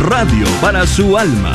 radio 0.00 0.46
para 0.62 0.86
su 0.86 1.16
alma. 1.18 1.52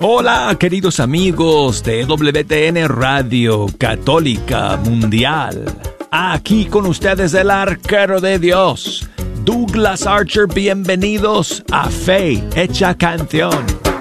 Hola 0.00 0.56
queridos 0.58 0.98
amigos 0.98 1.82
de 1.84 2.04
WTN 2.06 2.88
Radio 2.88 3.66
Católica 3.78 4.78
Mundial. 4.78 5.66
Aquí 6.10 6.64
con 6.64 6.86
ustedes 6.86 7.34
el 7.34 7.50
arquero 7.50 8.20
de 8.20 8.38
Dios, 8.38 9.06
Douglas 9.44 10.06
Archer. 10.06 10.46
Bienvenidos 10.46 11.62
a 11.70 11.90
Fe 11.90 12.42
Hecha 12.56 12.96
Canción. 12.96 13.91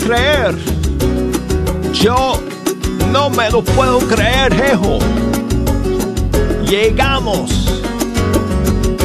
Creer. 0.00 0.54
Yo 1.92 2.40
no 3.12 3.30
me 3.30 3.50
lo 3.50 3.62
puedo 3.62 3.98
creer, 4.00 4.54
jejo. 4.54 4.98
Llegamos 6.68 7.82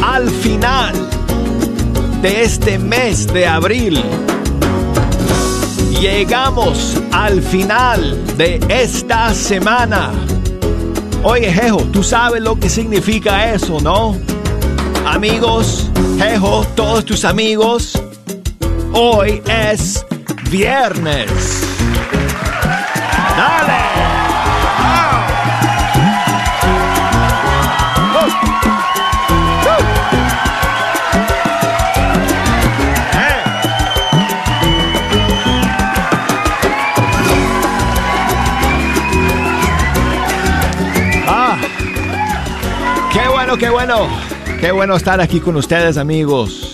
al 0.04 0.30
final 0.30 0.94
de 2.22 2.44
este 2.44 2.78
mes 2.78 3.28
de 3.28 3.48
abril. 3.48 4.04
Llegamos 6.00 6.98
al 7.12 7.42
final 7.42 8.18
de 8.38 8.60
esta 8.70 9.34
semana. 9.34 10.12
Oye, 11.24 11.54
Jejo, 11.54 11.84
tú 11.92 12.02
sabes 12.02 12.42
lo 12.42 12.60
que 12.60 12.70
significa 12.70 13.54
eso, 13.54 13.80
¿no? 13.80 14.18
Amigos, 15.06 15.90
Jejo, 16.18 16.66
todos 16.76 17.06
tus 17.06 17.24
amigos, 17.26 18.02
hoy 18.94 19.42
es 19.48 20.04
viernes. 20.52 21.64
¡Dale! 23.38 23.82
Ah, 41.28 41.58
qué 43.14 43.28
bueno, 43.30 43.58
qué 43.58 43.70
bueno. 43.70 44.08
Qué 44.60 44.72
bueno 44.72 44.96
estar 44.96 45.22
aquí 45.22 45.40
con 45.40 45.56
ustedes, 45.56 45.98
amigos 45.98 46.71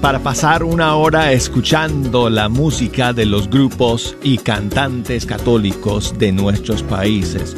para 0.00 0.18
pasar 0.18 0.64
una 0.64 0.96
hora 0.96 1.32
escuchando 1.32 2.30
la 2.30 2.48
música 2.48 3.12
de 3.12 3.26
los 3.26 3.50
grupos 3.50 4.16
y 4.22 4.38
cantantes 4.38 5.26
católicos 5.26 6.14
de 6.18 6.32
nuestros 6.32 6.82
países. 6.82 7.54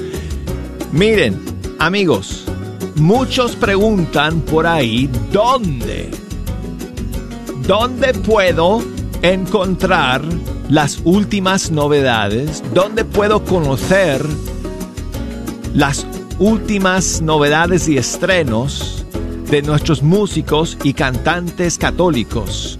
Miren, 0.91 1.41
amigos, 1.79 2.45
muchos 2.97 3.55
preguntan 3.55 4.41
por 4.41 4.67
ahí 4.67 5.09
dónde, 5.33 6.11
dónde 7.67 8.13
puedo 8.13 8.83
encontrar 9.23 10.23
las 10.69 11.01
últimas 11.05 11.71
novedades, 11.71 12.63
dónde 12.75 13.05
puedo 13.05 13.45
conocer 13.45 14.21
las 15.75 16.05
últimas 16.41 17.23
novedades 17.23 17.89
y 17.89 17.99
estrenos 17.99 19.02
de 19.53 19.61
nuestros 19.61 20.03
músicos 20.03 20.79
y 20.83 20.95
cantantes 20.95 21.77
católicos. 21.77 22.79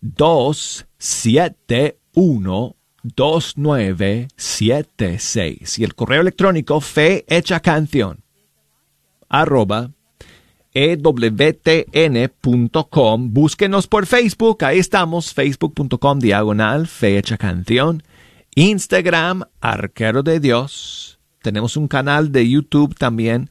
271 0.00 2.78
2976 3.02 5.78
y 5.78 5.84
el 5.84 5.94
correo 5.94 6.20
electrónico 6.20 6.80
fe 6.80 7.24
hecha 7.28 7.60
canción 7.60 8.24
arroba 9.28 9.92
ewtn.com 10.74 11.72
búsquenos 13.32 13.86
por 13.86 14.06
Facebook 14.06 14.64
ahí 14.64 14.78
estamos 14.78 15.32
facebook.com 15.34 16.18
diagonal 16.18 16.86
fe 16.86 17.18
hecha 17.18 17.36
canción. 17.36 18.02
Instagram 18.54 19.42
arquero 19.60 20.22
de 20.22 20.40
Dios. 20.40 21.18
Tenemos 21.42 21.76
un 21.76 21.88
canal 21.88 22.32
de 22.32 22.48
YouTube 22.48 22.96
también 22.96 23.50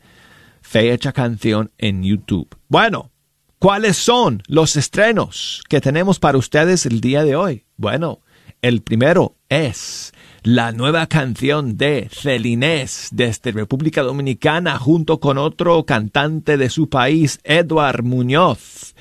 fe 0.61 0.93
hecha 0.93 1.13
canción 1.13 1.71
en 1.77 2.01
YouTube. 2.03 2.49
Bueno 2.67 3.11
¿Cuáles 3.59 3.97
son 3.97 4.43
los 4.47 4.75
estrenos 4.75 5.63
que 5.67 5.81
tenemos 5.81 6.19
para 6.19 6.37
ustedes 6.37 6.85
el 6.85 7.01
día 7.01 7.23
de 7.23 7.35
hoy? 7.35 7.65
Bueno, 7.75 8.19
el 8.61 8.83
primero 8.83 9.35
es 9.49 10.13
la 10.43 10.71
nueva 10.73 11.07
canción 11.07 11.75
de 11.75 12.07
Celinés 12.11 13.09
desde 13.11 13.51
República 13.51 14.03
Dominicana 14.03 14.77
junto 14.77 15.19
con 15.19 15.39
otro 15.39 15.87
cantante 15.87 16.57
de 16.57 16.69
su 16.69 16.87
país, 16.87 17.39
Edward 17.43 18.03
Muñoz. 18.03 18.93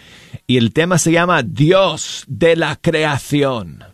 Y 0.47 0.57
el 0.57 0.73
tema 0.73 0.97
se 0.97 1.13
llama 1.13 1.43
Dios 1.43 2.25
de 2.27 2.57
la 2.57 2.77
Creación. 2.77 3.85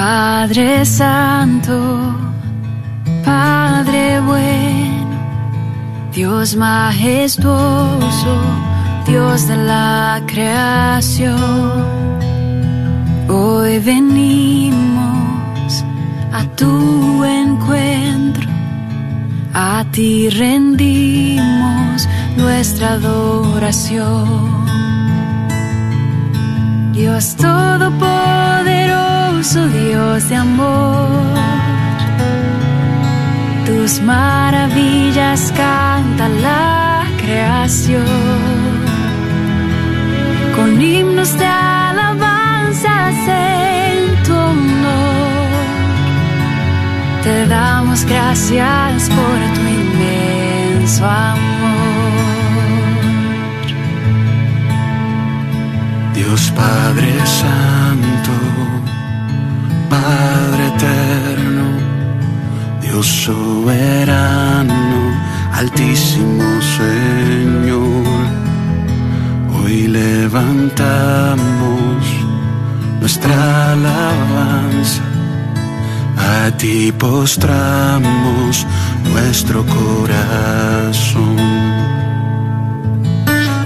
Padre 0.00 0.82
Santo, 0.86 1.76
Padre 3.22 4.18
bueno, 4.20 5.18
Dios 6.10 6.56
majestuoso, 6.56 8.34
Dios 9.06 9.46
de 9.46 9.56
la 9.58 10.22
creación. 10.26 11.36
Hoy 13.28 13.78
venimos 13.80 15.84
a 16.32 16.44
tu 16.56 17.22
encuentro, 17.22 18.48
a 19.52 19.84
ti 19.92 20.30
rendimos 20.30 22.08
nuestra 22.38 22.92
adoración. 22.92 24.64
Dios 26.94 27.36
Todopoderoso 27.36 29.29
Dios 29.40 30.28
de 30.28 30.36
amor. 30.36 31.08
Tus 33.64 34.02
maravillas 34.02 35.50
canta 35.56 36.28
la 36.28 37.04
creación. 37.16 38.04
Con 40.54 40.78
himnos 40.80 41.38
de 41.38 41.46
alabanza 41.46 42.92
en 43.88 44.22
tu 44.24 44.34
honor. 44.34 45.48
Te 47.22 47.46
damos 47.46 48.04
gracias 48.04 49.08
por 49.08 49.38
tu 49.54 49.60
inmenso 49.62 51.06
amor. 51.06 51.80
Dios 56.12 56.52
Padre 56.54 57.14
Santo, 57.24 58.32
Padre 59.90 60.68
Eterno, 60.68 61.66
Dios 62.80 63.06
soberano, 63.06 64.74
Altísimo 65.52 66.44
Señor, 66.78 68.06
hoy 69.52 69.88
levantamos 69.88 71.40
nuestra 73.00 73.72
alabanza, 73.72 75.02
a 76.16 76.52
ti 76.56 76.92
postramos 76.92 78.64
nuestro 79.12 79.66
corazón. 79.66 81.36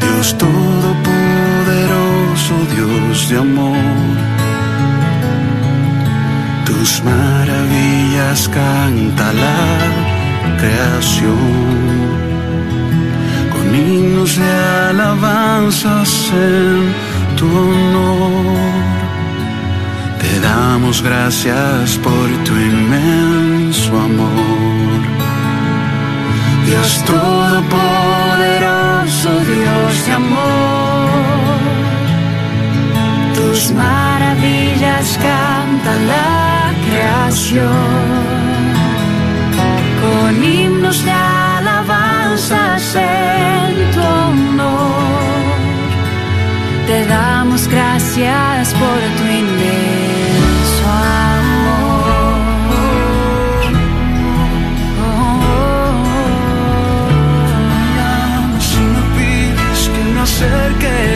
Dios 0.00 0.38
Todopoderoso, 0.38 2.54
Dios 2.74 3.28
de 3.28 3.36
amor, 3.36 4.13
tus 6.84 7.00
maravillas 7.02 8.46
canta 8.48 9.32
la 9.32 9.80
creación, 10.60 11.80
con 13.52 13.74
himnos 13.74 14.36
de 14.36 14.52
alabanzas 14.90 16.30
en 16.34 16.92
tu 17.38 17.46
honor. 17.46 18.58
Te 20.20 20.32
damos 20.40 21.02
gracias 21.02 21.96
por 22.06 22.26
tu 22.46 22.52
inmenso 22.52 23.92
amor. 24.10 25.00
Dios 26.66 27.02
Todopoderoso, 27.06 29.30
Dios 29.52 29.94
de 30.06 30.12
amor, 30.12 31.60
tus 33.36 33.60
maravillas 33.72 35.06
canta 35.22 35.92
la 36.10 36.53
creación. 36.94 38.14
Con 40.02 40.44
himnos 40.44 41.04
de 41.04 41.10
alabanzas 41.10 42.96
en 42.96 43.90
tu 43.92 44.00
honor, 44.00 45.44
te 46.86 47.06
damos 47.06 47.66
gracias 47.68 48.74
por 48.74 48.98
tu 49.16 49.24
inmenso 49.42 50.84
amor. 51.24 52.04
Si 58.66 58.80
me 58.92 59.02
pides 59.16 59.80
que 59.94 60.02
me 60.14 60.20
acerque 60.20 61.13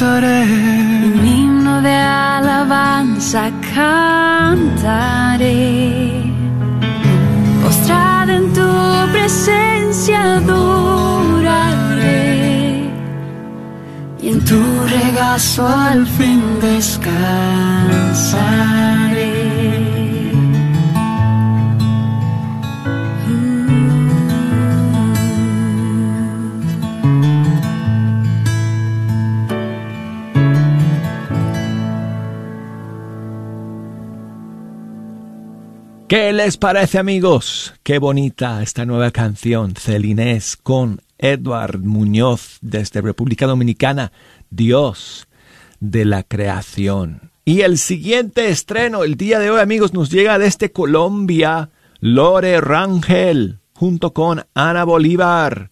exaltaré. 0.00 0.42
Un 1.14 1.26
himno 1.26 1.82
de 1.82 1.94
alabanza 1.94 3.50
cantaré. 3.74 5.52
Postrada 7.62 8.32
en 8.34 8.52
tu 8.52 8.70
presencia 9.12 10.36
adoraré. 10.36 11.60
Y 14.22 14.28
en 14.28 14.44
tu 14.44 14.60
regazo 14.88 15.66
al 15.66 16.06
fin 16.06 16.42
descansaré. 16.60 17.80
Les 36.50 36.56
parece 36.56 36.98
amigos? 36.98 37.74
Qué 37.84 38.00
bonita 38.00 38.60
esta 38.60 38.84
nueva 38.84 39.12
canción, 39.12 39.76
Celinés 39.76 40.56
con 40.56 41.00
Edward 41.16 41.78
Muñoz 41.78 42.58
desde 42.60 43.00
República 43.00 43.46
Dominicana, 43.46 44.10
Dios 44.50 45.28
de 45.78 46.04
la 46.04 46.24
creación. 46.24 47.30
Y 47.44 47.60
el 47.60 47.78
siguiente 47.78 48.48
estreno 48.48 49.04
el 49.04 49.14
día 49.14 49.38
de 49.38 49.48
hoy 49.48 49.60
amigos 49.60 49.94
nos 49.94 50.10
llega 50.10 50.40
desde 50.40 50.72
Colombia, 50.72 51.70
Lore 52.00 52.60
Rangel 52.60 53.60
junto 53.72 54.12
con 54.12 54.44
Ana 54.52 54.82
Bolívar 54.82 55.70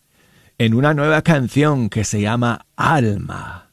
en 0.59 0.75
una 0.75 0.95
nueva 0.95 1.23
canción 1.23 1.89
que 1.89 2.05
se 2.05 2.21
llama 2.21 2.67
Alma. 2.77 3.73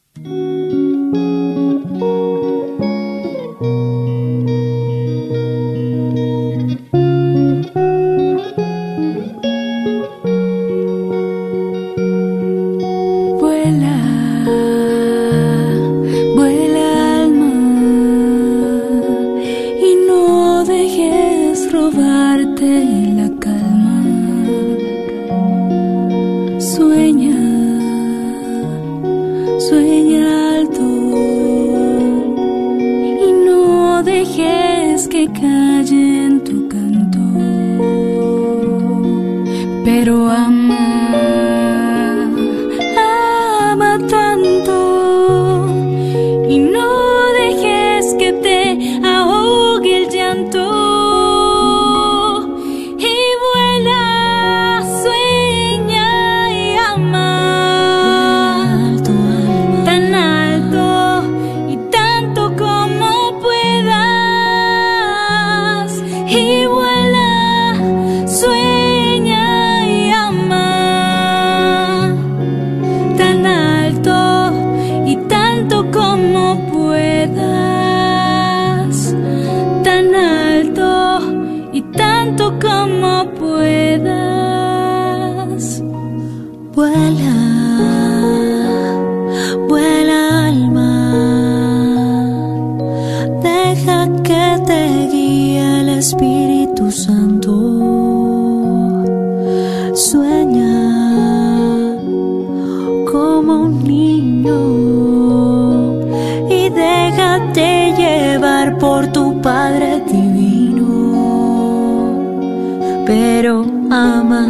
pero 113.15 113.63
ama, 113.89 114.43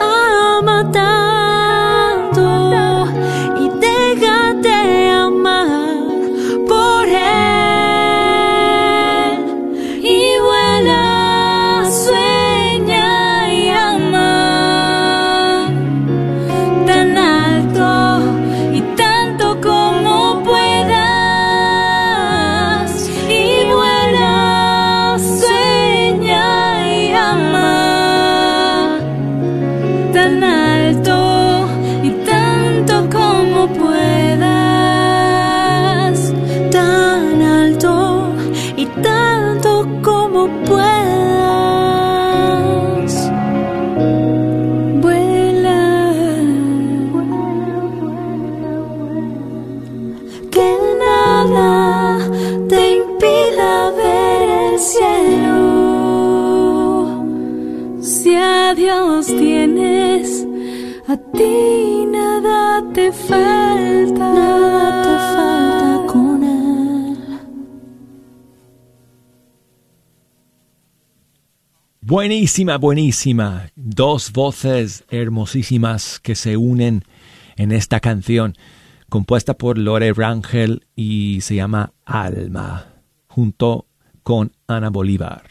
ama 0.00 0.84
tanto. 0.92 1.33
Buenísima, 72.14 72.78
buenísima. 72.78 73.70
Dos 73.74 74.30
voces 74.30 75.02
hermosísimas 75.10 76.20
que 76.20 76.36
se 76.36 76.56
unen 76.56 77.02
en 77.56 77.72
esta 77.72 77.98
canción, 77.98 78.54
compuesta 79.08 79.54
por 79.54 79.78
Lore 79.78 80.12
Rangel 80.12 80.86
y 80.94 81.40
se 81.40 81.56
llama 81.56 81.92
Alma, 82.04 82.86
junto 83.26 83.88
con 84.22 84.52
Ana 84.68 84.90
Bolívar. 84.90 85.42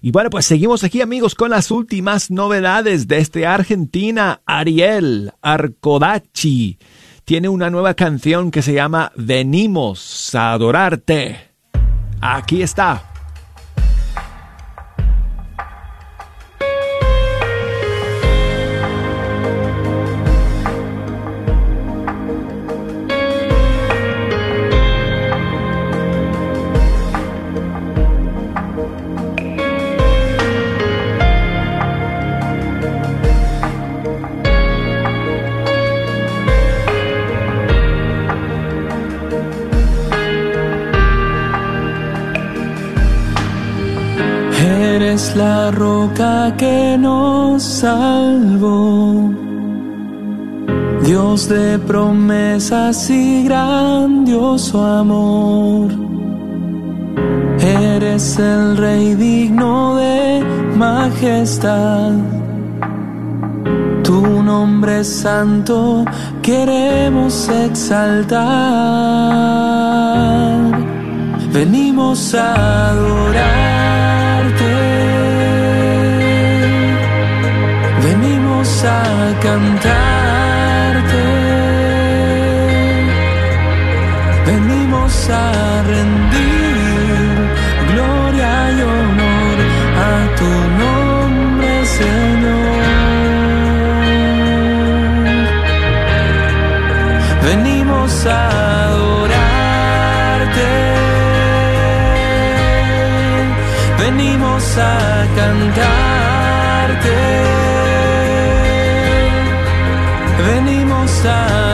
Y 0.00 0.12
bueno, 0.12 0.30
pues 0.30 0.46
seguimos 0.46 0.84
aquí 0.84 1.00
amigos 1.00 1.34
con 1.34 1.50
las 1.50 1.72
últimas 1.72 2.30
novedades 2.30 3.08
desde 3.08 3.44
Argentina. 3.44 4.42
Ariel 4.46 5.32
Arcodachi 5.42 6.78
tiene 7.24 7.48
una 7.48 7.68
nueva 7.68 7.94
canción 7.94 8.52
que 8.52 8.62
se 8.62 8.74
llama 8.74 9.10
Venimos 9.16 10.32
a 10.36 10.52
adorarte. 10.52 11.50
Aquí 12.20 12.62
está. 12.62 13.15
La 45.36 45.70
roca 45.70 46.54
que 46.56 46.96
nos 46.98 47.62
salvó. 47.62 49.30
Dios 51.04 51.48
de 51.48 51.78
promesas 51.78 53.10
y 53.10 53.44
grandioso 53.44 54.82
amor. 54.82 55.92
Eres 57.60 58.38
el 58.38 58.76
rey 58.76 59.14
digno 59.14 59.96
de 59.96 60.42
majestad. 60.76 62.12
Tu 64.02 64.42
nombre 64.42 65.04
santo 65.04 66.04
queremos 66.42 67.48
exaltar. 67.48 68.46
Venimos 71.52 72.34
a 72.34 72.90
adorarte. 72.90 73.75
A 78.86 79.34
cantarte. 79.42 81.24
Venimos 84.46 85.30
a 85.30 85.82
rendir 85.82 87.36
gloria 87.92 88.50
y 88.76 88.80
honor 88.82 89.58
a 90.08 90.12
tu 90.38 90.50
nombre, 90.82 91.70
Señor. 91.98 92.84
Venimos 97.42 98.26
a 98.26 98.48
adorarte. 98.84 100.70
Venimos 103.98 104.78
a 104.78 105.26
cantarte. 105.38 106.36
A 111.26 111.65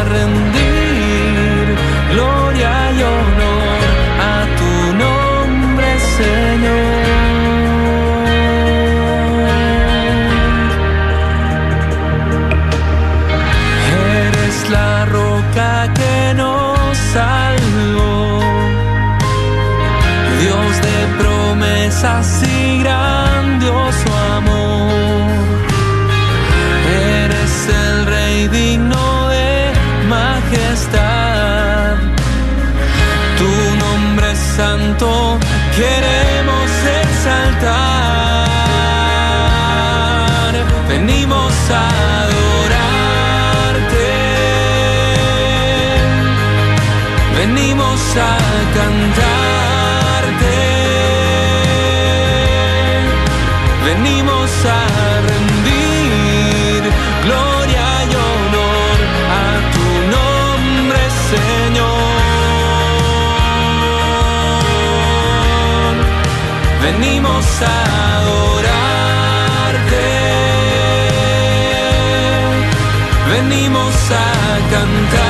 a 48.16 48.37
cantarte, 48.75 50.59
venimos 53.85 54.50
a 54.66 54.81
rendir 55.28 56.83
gloria 57.25 57.87
y 58.04 58.12
honor 58.14 58.99
a 59.40 59.49
tu 59.73 59.88
nombre, 60.16 61.00
Señor. 61.31 62.12
Venimos 66.83 67.47
a 67.62 67.64
adorarte, 68.19 70.07
venimos 73.31 73.95
a 74.11 74.28
cantarte, 74.71 75.22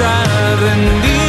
a 0.00 0.56
rendir 0.60 1.23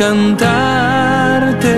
cantarte, 0.00 1.76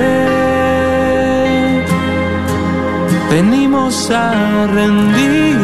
venimos 3.32 4.10
a 4.12 4.68
rendir 4.68 5.58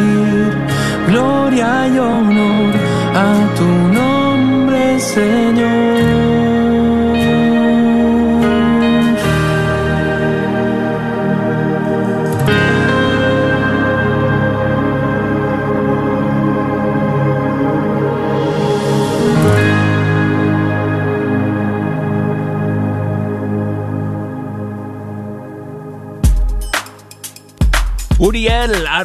gloria 1.07 1.87
y 1.87 1.97
honor 1.99 2.73
a 3.15 3.29
tu 3.57 3.69
nombre, 3.99 4.99
Señor. 4.99 5.88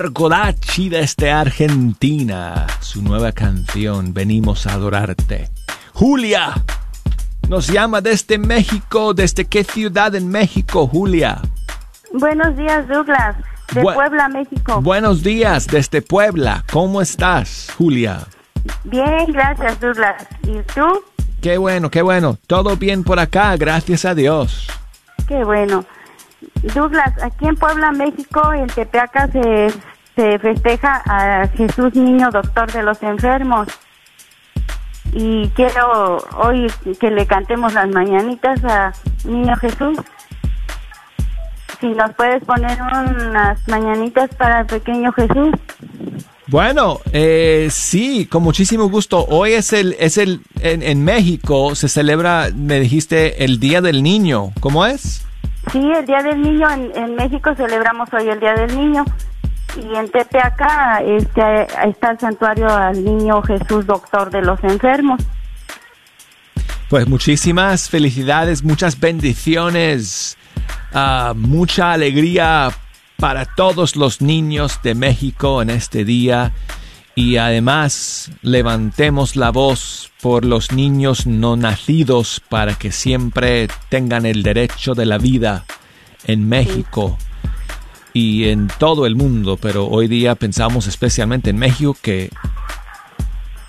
Uriel 0.05 0.09
Argolachi 0.09 0.88
desde 0.90 1.31
Argentina. 1.33 2.67
Su 2.81 3.03
nueva 3.03 3.33
canción, 3.33 4.12
Venimos 4.12 4.67
a 4.67 4.75
adorarte. 4.75 5.49
Julia 5.95 6.53
nos 7.49 7.69
llama 7.69 8.01
desde 8.01 8.37
México. 8.38 9.14
¿Desde 9.14 9.47
qué 9.47 9.64
ciudad 9.64 10.14
en 10.14 10.29
México, 10.29 10.87
Julia? 10.87 11.40
Buenos 12.12 12.57
días, 12.57 12.87
Douglas, 12.88 13.37
de 13.73 13.83
Bu- 13.83 13.95
Puebla, 13.95 14.29
México. 14.29 14.81
Buenos 14.83 15.23
días 15.23 15.67
desde 15.67 16.03
Puebla. 16.03 16.64
¿Cómo 16.71 17.01
estás, 17.01 17.71
Julia? 17.79 18.21
Bien, 18.85 19.27
gracias, 19.33 19.81
Douglas. 19.81 20.27
¿Y 20.43 20.59
tú? 20.75 21.03
Qué 21.40 21.57
bueno, 21.59 21.90
qué 21.90 22.03
bueno. 22.03 22.38
Todo 22.47 22.77
bien 22.77 23.05
por 23.05 23.19
acá, 23.19 23.57
gracias 23.57 24.05
a 24.05 24.14
Dios. 24.14 24.67
Qué 25.29 25.43
bueno. 25.45 25.85
Douglas, 26.75 27.12
aquí 27.23 27.47
en 27.47 27.57
Puebla, 27.57 27.90
México, 27.93 28.53
en 28.55 28.67
Tepeaca 28.69 29.29
se, 29.33 29.69
se 30.14 30.38
festeja 30.38 31.03
a 31.07 31.48
Jesús 31.48 31.94
Niño 31.94 32.31
Doctor 32.31 32.70
de 32.72 32.83
los 32.83 33.03
Enfermos. 33.03 33.68
Y 35.12 35.48
quiero 35.50 36.18
hoy 36.37 36.66
que 37.00 37.11
le 37.11 37.27
cantemos 37.27 37.72
las 37.74 37.88
mañanitas 37.88 38.64
a 38.64 38.92
Niño 39.24 39.55
Jesús. 39.57 39.98
Si 41.81 41.88
nos 41.88 42.14
puedes 42.14 42.42
poner 42.44 42.79
unas 42.81 43.68
mañanitas 43.68 44.31
para 44.37 44.61
el 44.61 44.66
pequeño 44.66 45.12
Jesús. 45.12 45.55
Bueno, 46.46 47.00
eh, 47.12 47.68
sí, 47.70 48.27
con 48.27 48.42
muchísimo 48.42 48.88
gusto. 48.88 49.24
Hoy 49.29 49.53
es 49.53 49.72
el, 49.72 49.96
es 49.98 50.18
el, 50.18 50.40
en, 50.61 50.83
en 50.83 51.05
México 51.05 51.74
se 51.74 51.88
celebra, 51.88 52.48
me 52.55 52.81
dijiste, 52.81 53.44
el 53.44 53.59
Día 53.59 53.81
del 53.81 54.03
Niño. 54.03 54.53
¿Cómo 54.61 54.87
es? 54.87 55.27
Sí, 55.72 55.81
el 55.81 56.07
Día 56.07 56.22
del 56.22 56.40
Niño 56.40 56.70
en, 56.70 56.92
en 56.96 57.14
México 57.16 57.55
celebramos 57.57 58.09
hoy 58.12 58.29
el 58.29 58.40
Día 58.40 58.55
del 58.55 58.77
Niño 58.77 59.05
y 59.77 59.97
en 59.97 60.09
Tepeaca 60.09 61.01
este, 61.05 61.67
está 61.89 62.11
el 62.11 62.19
santuario 62.19 62.69
al 62.69 63.03
Niño 63.05 63.43
Jesús 63.43 63.87
Doctor 63.87 64.31
de 64.31 64.43
los 64.43 64.63
Enfermos. 64.63 65.21
Pues 66.89 67.09
muchísimas 67.09 67.89
felicidades, 67.89 68.63
muchas 68.63 68.99
bendiciones, 69.01 70.37
ah, 70.93 71.33
mucha 71.35 71.93
alegría 71.93 72.71
para 73.17 73.47
todos 73.47 73.97
los 73.97 74.21
niños 74.21 74.81
de 74.83 74.95
México 74.95 75.63
en 75.63 75.71
este 75.71 76.05
día. 76.05 76.53
Y 77.17 77.37
además 77.37 78.33
levantemos 78.43 79.37
la 79.37 79.51
voz 79.51 80.11
por 80.21 80.45
los 80.45 80.73
niños 80.73 81.27
no 81.27 81.57
nacidos 81.57 82.43
para 82.49 82.75
que 82.75 82.91
siempre 82.91 83.69
tengan 83.89 84.27
el 84.27 84.43
derecho 84.43 84.95
de 84.95 85.07
la 85.07 85.19
vida 85.19 85.65
en 86.27 86.49
México 86.49 87.17
y 88.14 88.44
en 88.44 88.68
todo 88.79 89.07
el 89.07 89.16
mundo, 89.16 89.59
pero 89.61 89.88
hoy 89.88 90.09
día 90.09 90.37
pensamos 90.37 90.87
especialmente 90.87 91.50
en 91.50 91.59
México 91.59 91.96
que 92.00 92.31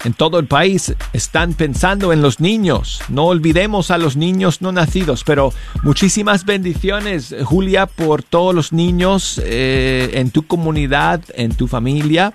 en 0.05 0.13
todo 0.13 0.38
el 0.38 0.45
país 0.45 0.93
están 1.13 1.55
pensando 1.55 2.13
en 2.13 2.21
los 2.21 2.39
niños. 2.39 3.01
No 3.10 3.25
olvidemos 3.25 3.89
a 3.89 3.97
los 3.97 4.15
niños 4.15 4.62
no 4.62 4.71
nacidos, 4.71 5.23
pero 5.23 5.51
muchísimas 5.81 6.45
bendiciones, 6.45 7.36
Julia, 7.43 7.88
por 7.88 8.21
todos 8.21 8.53
los 8.53 8.71
niños 8.71 9.41
eh, 9.43 10.12
en 10.13 10.29
tu 10.29 10.45
comunidad, 10.45 11.21
en 11.34 11.55
tu 11.55 11.67
familia. 11.67 12.34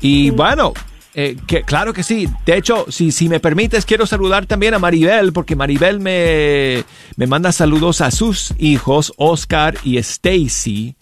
Y 0.00 0.30
bueno, 0.30 0.72
eh, 1.12 1.36
que, 1.46 1.64
claro 1.64 1.92
que 1.92 2.02
sí. 2.02 2.28
De 2.46 2.56
hecho, 2.56 2.86
si, 2.88 3.12
si 3.12 3.28
me 3.28 3.40
permites, 3.40 3.84
quiero 3.84 4.06
saludar 4.06 4.46
también 4.46 4.72
a 4.72 4.78
Maribel, 4.78 5.34
porque 5.34 5.56
Maribel 5.56 6.00
me, 6.00 6.84
me 7.16 7.26
manda 7.26 7.52
saludos 7.52 8.00
a 8.00 8.10
sus 8.10 8.54
hijos, 8.58 9.12
Oscar 9.18 9.76
y 9.84 9.98
Stacy 9.98 10.96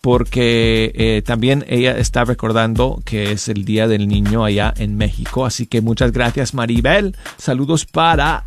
porque 0.00 0.92
eh, 0.94 1.22
también 1.22 1.64
ella 1.68 1.98
está 1.98 2.24
recordando 2.24 3.02
que 3.04 3.32
es 3.32 3.48
el 3.48 3.64
Día 3.64 3.86
del 3.86 4.08
Niño 4.08 4.44
allá 4.44 4.72
en 4.76 4.96
México. 4.96 5.44
Así 5.44 5.66
que 5.66 5.82
muchas 5.82 6.12
gracias 6.12 6.54
Maribel. 6.54 7.16
Saludos 7.36 7.84
para 7.84 8.44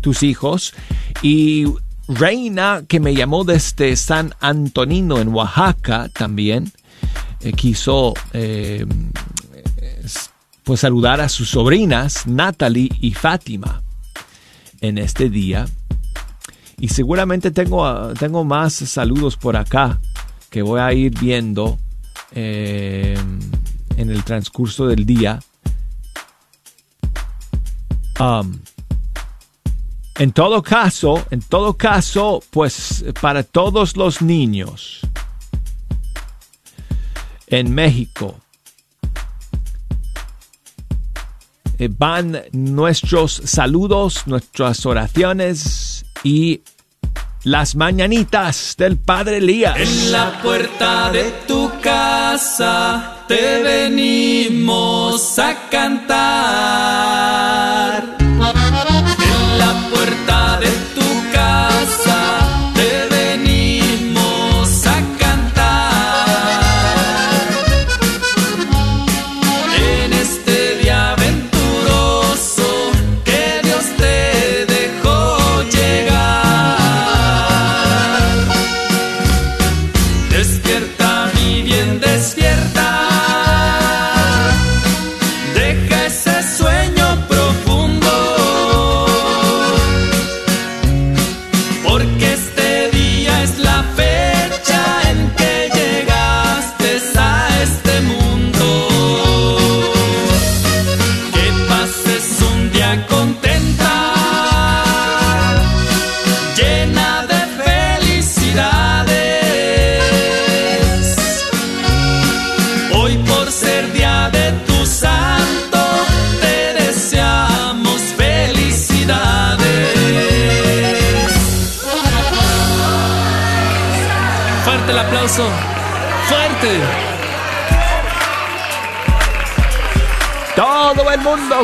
tus 0.00 0.22
hijos. 0.22 0.74
Y 1.22 1.66
Reina, 2.08 2.82
que 2.88 2.98
me 2.98 3.14
llamó 3.14 3.44
desde 3.44 3.94
San 3.94 4.34
Antonino, 4.40 5.18
en 5.20 5.28
Oaxaca, 5.28 6.08
también, 6.08 6.72
eh, 7.40 7.52
quiso 7.52 8.14
eh, 8.32 8.84
pues 10.64 10.80
saludar 10.80 11.20
a 11.20 11.28
sus 11.28 11.50
sobrinas, 11.50 12.26
Natalie 12.26 12.90
y 13.00 13.12
Fátima, 13.12 13.82
en 14.80 14.98
este 14.98 15.30
día. 15.30 15.68
Y 16.80 16.88
seguramente 16.88 17.52
tengo, 17.52 18.12
tengo 18.14 18.42
más 18.44 18.72
saludos 18.72 19.36
por 19.36 19.56
acá 19.56 20.00
que 20.50 20.62
voy 20.62 20.80
a 20.80 20.92
ir 20.92 21.18
viendo 21.18 21.78
eh, 22.32 23.16
en 23.96 24.10
el 24.10 24.24
transcurso 24.24 24.86
del 24.86 25.06
día. 25.06 25.40
Um, 28.18 28.58
en 30.16 30.32
todo 30.32 30.62
caso, 30.62 31.24
en 31.30 31.40
todo 31.40 31.74
caso, 31.74 32.42
pues 32.50 33.04
para 33.20 33.42
todos 33.42 33.96
los 33.96 34.20
niños 34.20 35.00
en 37.46 37.74
México 37.74 38.38
eh, 41.78 41.88
van 41.90 42.42
nuestros 42.52 43.40
saludos, 43.44 44.26
nuestras 44.26 44.84
oraciones 44.84 46.04
y 46.22 46.60
las 47.44 47.74
mañanitas 47.74 48.74
del 48.76 48.98
Padre 48.98 49.38
Elías. 49.38 49.78
En 49.78 50.12
la 50.12 50.40
puerta 50.42 51.10
de 51.10 51.24
tu 51.46 51.70
casa 51.80 53.24
te 53.26 53.62
venimos 53.62 55.38
a 55.38 55.68
cantar. 55.70 57.49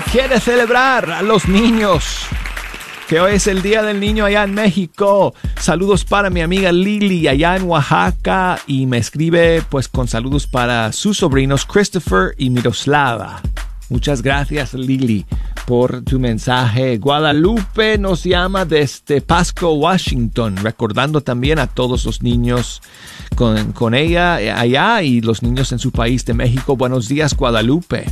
Quiere 0.00 0.40
celebrar 0.40 1.10
a 1.10 1.22
los 1.22 1.48
niños. 1.48 2.26
Que 3.08 3.18
hoy 3.18 3.34
es 3.36 3.46
el 3.46 3.62
Día 3.62 3.82
del 3.82 3.98
Niño 3.98 4.26
allá 4.26 4.42
en 4.44 4.52
México. 4.52 5.34
Saludos 5.58 6.04
para 6.04 6.28
mi 6.28 6.42
amiga 6.42 6.70
Lili 6.70 7.26
allá 7.28 7.56
en 7.56 7.62
Oaxaca. 7.62 8.58
Y 8.66 8.84
me 8.86 8.98
escribe 8.98 9.62
pues 9.70 9.88
con 9.88 10.06
saludos 10.06 10.46
para 10.46 10.92
sus 10.92 11.18
sobrinos 11.18 11.64
Christopher 11.64 12.34
y 12.36 12.50
Miroslava. 12.50 13.40
Muchas 13.88 14.20
gracias 14.20 14.74
Lili 14.74 15.24
por 15.64 16.02
tu 16.02 16.20
mensaje. 16.20 16.98
Guadalupe 16.98 17.96
nos 17.96 18.22
llama 18.24 18.66
desde 18.66 19.22
Pasco, 19.22 19.72
Washington, 19.74 20.56
recordando 20.56 21.22
también 21.22 21.58
a 21.58 21.68
todos 21.68 22.04
los 22.04 22.22
niños 22.22 22.82
con, 23.34 23.72
con 23.72 23.94
ella 23.94 24.34
allá 24.34 25.02
y 25.02 25.22
los 25.22 25.42
niños 25.42 25.72
en 25.72 25.78
su 25.78 25.90
país 25.90 26.26
de 26.26 26.34
México. 26.34 26.76
Buenos 26.76 27.08
días 27.08 27.34
Guadalupe. 27.34 28.04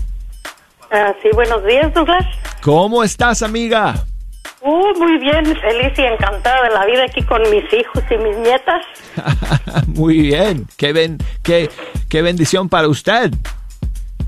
Ah, 0.97 1.13
sí, 1.21 1.29
buenos 1.35 1.65
días, 1.65 1.93
Douglas. 1.93 2.25
¿Cómo 2.63 3.03
estás, 3.03 3.43
amiga? 3.43 3.95
Uh, 4.61 4.97
muy 4.97 5.19
bien, 5.19 5.45
feliz 5.45 5.93
y 5.99 6.03
encantada 6.03 6.63
de 6.63 6.71
la 6.71 6.87
vida 6.87 7.03
aquí 7.03 7.21
con 7.25 7.43
mis 7.51 7.65
hijos 7.73 8.05
y 8.09 8.17
mis 8.19 8.37
nietas. 8.37 8.81
Muy 9.89 10.19
bien. 10.19 10.69
Qué, 10.77 10.93
ben- 10.93 11.19
qué, 11.43 11.69
qué 12.09 12.23
bendición 12.23 12.69
para 12.69 12.87
usted. 12.87 13.33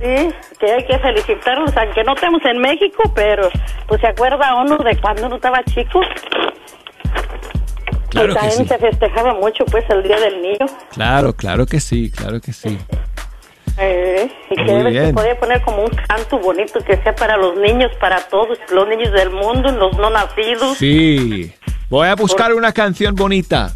Sí, 0.00 0.34
que 0.58 0.72
hay 0.72 0.84
que 0.86 0.98
felicitarlos, 0.98 1.70
aunque 1.76 2.02
no 2.02 2.14
estemos 2.14 2.44
en 2.44 2.58
México, 2.58 3.12
pero 3.14 3.48
pues 3.86 4.00
se 4.00 4.08
acuerda 4.08 4.56
uno 4.56 4.76
de 4.78 5.00
cuando 5.00 5.26
uno 5.26 5.36
estaba 5.36 5.62
chico. 5.64 6.00
Claro 8.10 8.26
y 8.26 8.34
que 8.34 8.40
también 8.40 8.58
sí. 8.58 8.66
se 8.66 8.78
festejaba 8.78 9.34
mucho 9.34 9.64
pues 9.66 9.84
el 9.88 10.02
Día 10.02 10.18
del 10.18 10.42
Niño. 10.42 10.66
Claro, 10.90 11.32
claro 11.32 11.64
que 11.64 11.78
sí, 11.78 12.10
claro 12.10 12.40
que 12.40 12.52
sí. 12.52 12.76
Eh, 13.78 14.30
y 14.50 14.54
que 14.56 14.62
Muy 14.62 14.72
debe- 14.72 14.90
bien. 14.90 15.06
se 15.08 15.12
podía 15.12 15.38
poner 15.38 15.62
como 15.62 15.82
un 15.82 15.90
canto 16.08 16.38
bonito 16.38 16.80
que 16.80 16.96
sea 17.02 17.14
para 17.14 17.36
los 17.36 17.56
niños, 17.58 17.90
para 18.00 18.20
todos, 18.28 18.58
los 18.70 18.88
niños 18.88 19.12
del 19.12 19.30
mundo, 19.30 19.70
los 19.72 19.96
no 19.98 20.08
nacidos. 20.10 20.78
Sí. 20.78 21.52
Voy 21.90 22.08
a 22.08 22.14
buscar 22.14 22.52
una 22.54 22.72
canción 22.72 23.14
bonita 23.14 23.72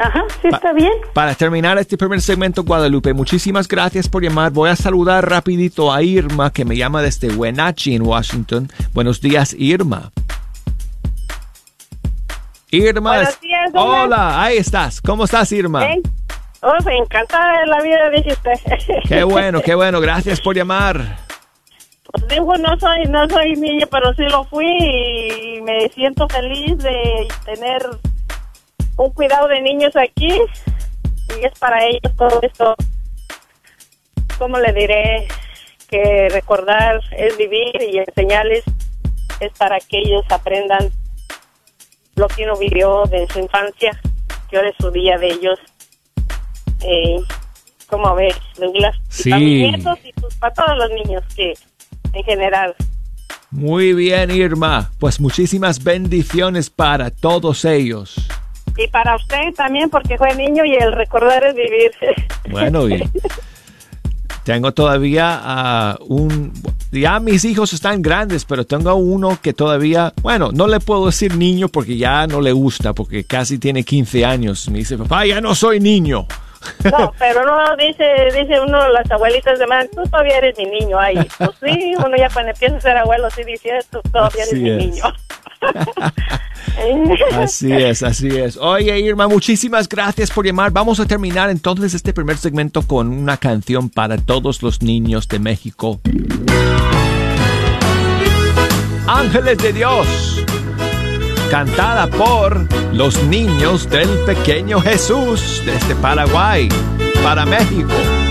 Ajá, 0.00 0.24
sí, 0.40 0.48
está 0.52 0.72
bien. 0.72 0.92
para 1.12 1.34
terminar 1.34 1.76
este 1.78 1.98
primer 1.98 2.20
segmento, 2.20 2.62
Guadalupe. 2.62 3.12
Muchísimas 3.14 3.66
gracias 3.68 4.08
por 4.08 4.22
llamar. 4.22 4.52
Voy 4.52 4.70
a 4.70 4.76
saludar 4.76 5.28
rapidito 5.28 5.92
a 5.92 6.02
Irma, 6.02 6.52
que 6.52 6.64
me 6.64 6.76
llama 6.76 7.02
desde 7.02 7.28
Wenatchee, 7.34 7.94
en 7.96 8.02
Washington. 8.02 8.70
Buenos 8.94 9.20
días, 9.20 9.54
Irma. 9.58 10.12
Irma. 12.70 13.10
Buenos 13.16 13.40
días, 13.40 13.72
Douglas. 13.72 14.04
Hola, 14.04 14.42
ahí 14.42 14.56
estás. 14.58 15.00
¿Cómo 15.00 15.24
estás, 15.24 15.50
Irma? 15.52 15.84
¿Eh? 15.86 16.00
Oh, 16.60 16.90
encantada 16.90 17.60
de 17.60 17.66
la 17.66 17.80
vida, 17.80 18.10
dice 18.10 18.32
usted. 18.32 19.02
Qué 19.08 19.22
bueno, 19.24 19.62
qué 19.62 19.74
bueno. 19.74 20.00
Gracias 20.00 20.40
por 20.40 20.56
llamar. 20.56 21.18
Pues 22.10 22.26
dijo, 22.28 22.56
no 22.56 22.78
soy, 22.78 23.04
no 23.04 23.28
soy 23.28 23.52
niño, 23.52 23.86
pero 23.90 24.12
sí 24.14 24.22
lo 24.24 24.44
fui 24.44 24.66
y 24.66 25.60
me 25.60 25.88
siento 25.90 26.26
feliz 26.28 26.78
de 26.78 27.28
tener 27.44 27.82
un 28.96 29.12
cuidado 29.12 29.46
de 29.48 29.60
niños 29.60 29.94
aquí 29.94 30.40
y 31.36 31.44
es 31.44 31.58
para 31.58 31.84
ellos 31.84 32.16
todo 32.16 32.40
esto. 32.42 32.74
¿Cómo 34.38 34.58
le 34.58 34.72
diré? 34.72 35.28
Que 35.88 36.28
recordar 36.30 37.00
es 37.12 37.36
vivir 37.36 37.80
y 37.80 37.98
enseñarles 37.98 38.64
es 39.40 39.52
para 39.56 39.78
que 39.78 39.98
ellos 39.98 40.24
aprendan 40.30 40.90
lo 42.16 42.26
que 42.28 42.44
uno 42.44 42.56
vivió 42.56 43.04
de 43.04 43.26
su 43.28 43.38
infancia, 43.38 43.98
que 44.50 44.56
ahora 44.56 44.70
es 44.70 44.76
su 44.80 44.90
día 44.90 45.16
de 45.18 45.28
ellos. 45.28 45.58
Eh, 46.84 47.16
¿Cómo 47.88 48.14
ves, 48.14 48.36
Douglas? 48.58 48.94
Y 49.08 49.12
Sí. 49.12 49.30
para 49.30 49.40
mis 49.40 49.60
nietos 49.62 49.98
y 50.04 50.12
pues, 50.20 50.34
para 50.36 50.54
todos 50.54 50.78
los 50.78 50.90
niños 50.90 51.22
que 51.34 51.54
en 52.12 52.24
general. 52.24 52.74
Muy 53.50 53.94
bien, 53.94 54.30
Irma. 54.30 54.90
Pues 54.98 55.20
muchísimas 55.20 55.82
bendiciones 55.82 56.68
para 56.68 57.10
todos 57.10 57.64
ellos. 57.64 58.14
Y 58.76 58.86
para 58.88 59.16
usted 59.16 59.54
también, 59.56 59.88
porque 59.90 60.18
fue 60.18 60.34
niño 60.36 60.64
y 60.64 60.74
el 60.74 60.92
recordar 60.92 61.44
es 61.44 61.54
vivir. 61.54 61.90
Bueno, 62.50 62.88
y 62.88 63.02
tengo 64.44 64.72
todavía 64.72 65.38
ah, 65.42 65.98
un... 66.00 66.52
Ya 66.90 67.20
mis 67.20 67.44
hijos 67.44 67.74
están 67.74 68.00
grandes, 68.00 68.46
pero 68.46 68.64
tengo 68.64 68.94
uno 68.94 69.38
que 69.42 69.52
todavía, 69.52 70.14
bueno, 70.22 70.50
no 70.52 70.66
le 70.66 70.80
puedo 70.80 71.04
decir 71.06 71.36
niño 71.36 71.68
porque 71.68 71.98
ya 71.98 72.26
no 72.26 72.40
le 72.40 72.52
gusta, 72.52 72.94
porque 72.94 73.24
casi 73.24 73.58
tiene 73.58 73.84
15 73.84 74.24
años. 74.24 74.66
Me 74.70 74.78
dice, 74.78 74.96
papá, 74.96 75.26
ya 75.26 75.42
no 75.42 75.54
soy 75.54 75.80
niño. 75.80 76.26
No, 76.84 77.12
pero 77.18 77.44
no 77.44 77.76
dice, 77.76 78.04
dice 78.34 78.60
uno, 78.60 78.88
las 78.90 79.10
abuelitas 79.10 79.58
de 79.58 79.66
man, 79.66 79.88
tú 79.94 80.02
todavía 80.04 80.38
eres 80.38 80.56
mi 80.58 80.66
niño 80.66 80.98
ahí. 80.98 81.16
Pues 81.38 81.50
sí, 81.62 81.94
uno 81.98 82.16
ya 82.16 82.28
cuando 82.30 82.52
empieza 82.52 82.76
a 82.76 82.80
ser 82.80 82.96
abuelo, 82.96 83.28
sí 83.30 83.42
dice, 83.44 83.78
tú 83.90 84.00
todavía 84.12 84.42
eres 84.44 84.52
Así 84.54 84.62
mi 84.62 84.70
es. 84.70 84.76
niño. 84.78 85.04
Así 87.36 87.72
es, 87.72 88.02
así 88.04 88.28
es. 88.28 88.56
Oye, 88.56 88.96
Irma, 89.00 89.26
muchísimas 89.26 89.88
gracias 89.88 90.30
por 90.30 90.46
llamar. 90.46 90.70
Vamos 90.70 91.00
a 91.00 91.06
terminar 91.06 91.50
entonces 91.50 91.92
este 91.94 92.12
primer 92.12 92.36
segmento 92.38 92.82
con 92.82 93.08
una 93.08 93.36
canción 93.36 93.88
para 93.90 94.16
todos 94.16 94.62
los 94.62 94.80
niños 94.82 95.26
de 95.26 95.40
México. 95.40 96.00
Ángeles 99.08 99.58
de 99.58 99.72
Dios. 99.72 100.06
Cantada 101.50 102.06
por 102.08 102.66
los 102.92 103.22
niños 103.24 103.88
del 103.88 104.08
pequeño 104.26 104.80
Jesús 104.80 105.62
desde 105.64 105.94
Paraguay 105.96 106.68
para 107.22 107.46
México. 107.46 108.27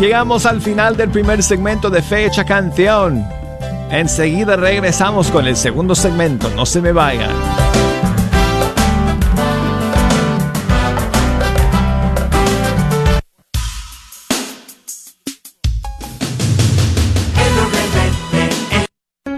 Llegamos 0.00 0.46
al 0.46 0.62
final 0.62 0.96
del 0.96 1.10
primer 1.10 1.42
segmento 1.42 1.90
de 1.90 2.00
Fecha 2.00 2.44
Canción. 2.44 3.22
Enseguida 3.90 4.56
regresamos 4.56 5.30
con 5.30 5.46
el 5.46 5.56
segundo 5.56 5.94
segmento, 5.94 6.48
no 6.56 6.64
se 6.64 6.80
me 6.80 6.92
vayan. 6.92 7.30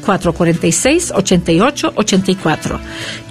446-8884. 0.00 2.80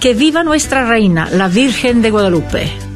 Que 0.00 0.14
viva 0.14 0.44
nuestra 0.44 0.88
reina, 0.88 1.28
la 1.30 1.48
Virgen 1.48 2.00
de 2.02 2.10
Guadalupe. 2.10 2.87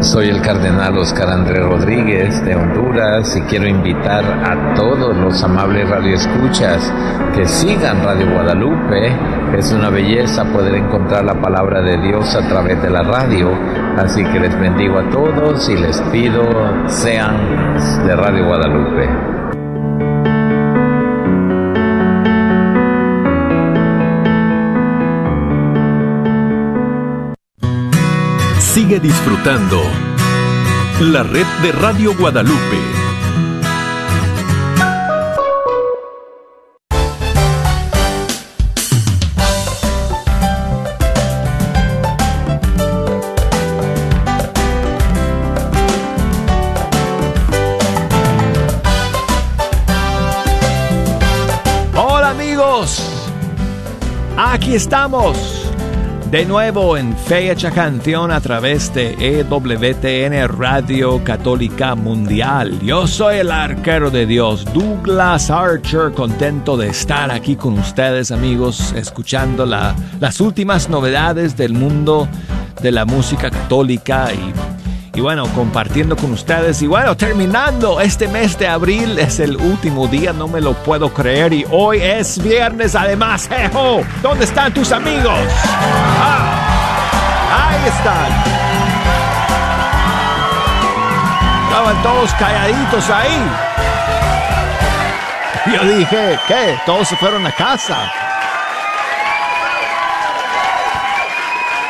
Soy 0.00 0.28
el 0.28 0.42
cardenal 0.42 0.98
Oscar 0.98 1.30
Andrés 1.30 1.64
Rodríguez 1.64 2.44
de 2.44 2.54
Honduras 2.54 3.34
y 3.36 3.40
quiero 3.42 3.66
invitar 3.66 4.24
a 4.24 4.74
todos 4.74 5.16
los 5.16 5.42
amables 5.42 5.88
radioescuchas 5.88 6.92
que 7.34 7.46
sigan 7.46 8.04
Radio 8.04 8.30
Guadalupe. 8.30 9.12
Es 9.56 9.72
una 9.72 9.88
belleza 9.88 10.44
poder 10.52 10.74
encontrar 10.74 11.24
la 11.24 11.40
palabra 11.40 11.80
de 11.80 11.96
Dios 11.98 12.34
a 12.36 12.46
través 12.46 12.80
de 12.82 12.90
la 12.90 13.02
radio. 13.02 13.50
Así 13.96 14.22
que 14.24 14.38
les 14.38 14.58
bendigo 14.60 14.98
a 14.98 15.08
todos 15.10 15.68
y 15.70 15.76
les 15.76 16.00
pido 16.12 16.44
sean 16.88 18.06
de 18.06 18.14
Radio 18.14 18.46
Guadalupe. 18.46 19.35
Disfrutando 29.00 29.82
la 31.00 31.22
red 31.22 31.46
de 31.60 31.70
Radio 31.72 32.16
Guadalupe. 32.16 32.80
Hola 51.94 52.30
amigos, 52.30 53.28
aquí 54.38 54.74
estamos 54.74 55.55
de 56.30 56.44
nuevo 56.44 56.96
en 56.96 57.16
Fecha 57.16 57.70
Canción 57.70 58.32
a 58.32 58.40
través 58.40 58.92
de 58.92 59.14
EWTN 59.20 60.48
Radio 60.58 61.22
Católica 61.22 61.94
Mundial. 61.94 62.80
Yo 62.80 63.06
soy 63.06 63.36
el 63.36 63.52
arquero 63.52 64.10
de 64.10 64.26
Dios, 64.26 64.64
Douglas 64.74 65.50
Archer, 65.50 66.10
contento 66.12 66.76
de 66.76 66.88
estar 66.88 67.30
aquí 67.30 67.54
con 67.54 67.78
ustedes 67.78 68.32
amigos, 68.32 68.92
escuchando 68.96 69.64
la, 69.64 69.94
las 70.18 70.40
últimas 70.40 70.88
novedades 70.88 71.56
del 71.56 71.74
mundo 71.74 72.28
de 72.82 72.90
la 72.90 73.04
música 73.04 73.48
católica 73.48 74.28
y 74.32 74.52
y 75.16 75.20
bueno, 75.22 75.46
compartiendo 75.54 76.14
con 76.14 76.32
ustedes. 76.32 76.82
Y 76.82 76.86
bueno, 76.86 77.16
terminando 77.16 78.02
este 78.02 78.28
mes 78.28 78.58
de 78.58 78.68
abril, 78.68 79.18
es 79.18 79.40
el 79.40 79.56
último 79.56 80.06
día, 80.06 80.34
no 80.34 80.46
me 80.46 80.60
lo 80.60 80.74
puedo 80.74 81.08
creer. 81.12 81.54
Y 81.54 81.64
hoy 81.70 82.02
es 82.02 82.42
viernes 82.42 82.94
además. 82.94 83.48
¡Jejo! 83.48 84.02
¿Dónde 84.22 84.44
están 84.44 84.74
tus 84.74 84.92
amigos? 84.92 85.38
Ah, 86.20 87.70
ahí 87.70 87.88
están. 87.88 88.30
Estaban 91.64 92.02
todos 92.02 92.30
calladitos 92.34 93.08
ahí. 93.08 93.42
Yo 95.74 95.96
dije, 95.96 96.38
¿qué? 96.46 96.78
Todos 96.84 97.08
se 97.08 97.16
fueron 97.16 97.46
a 97.46 97.52
casa. 97.52 98.12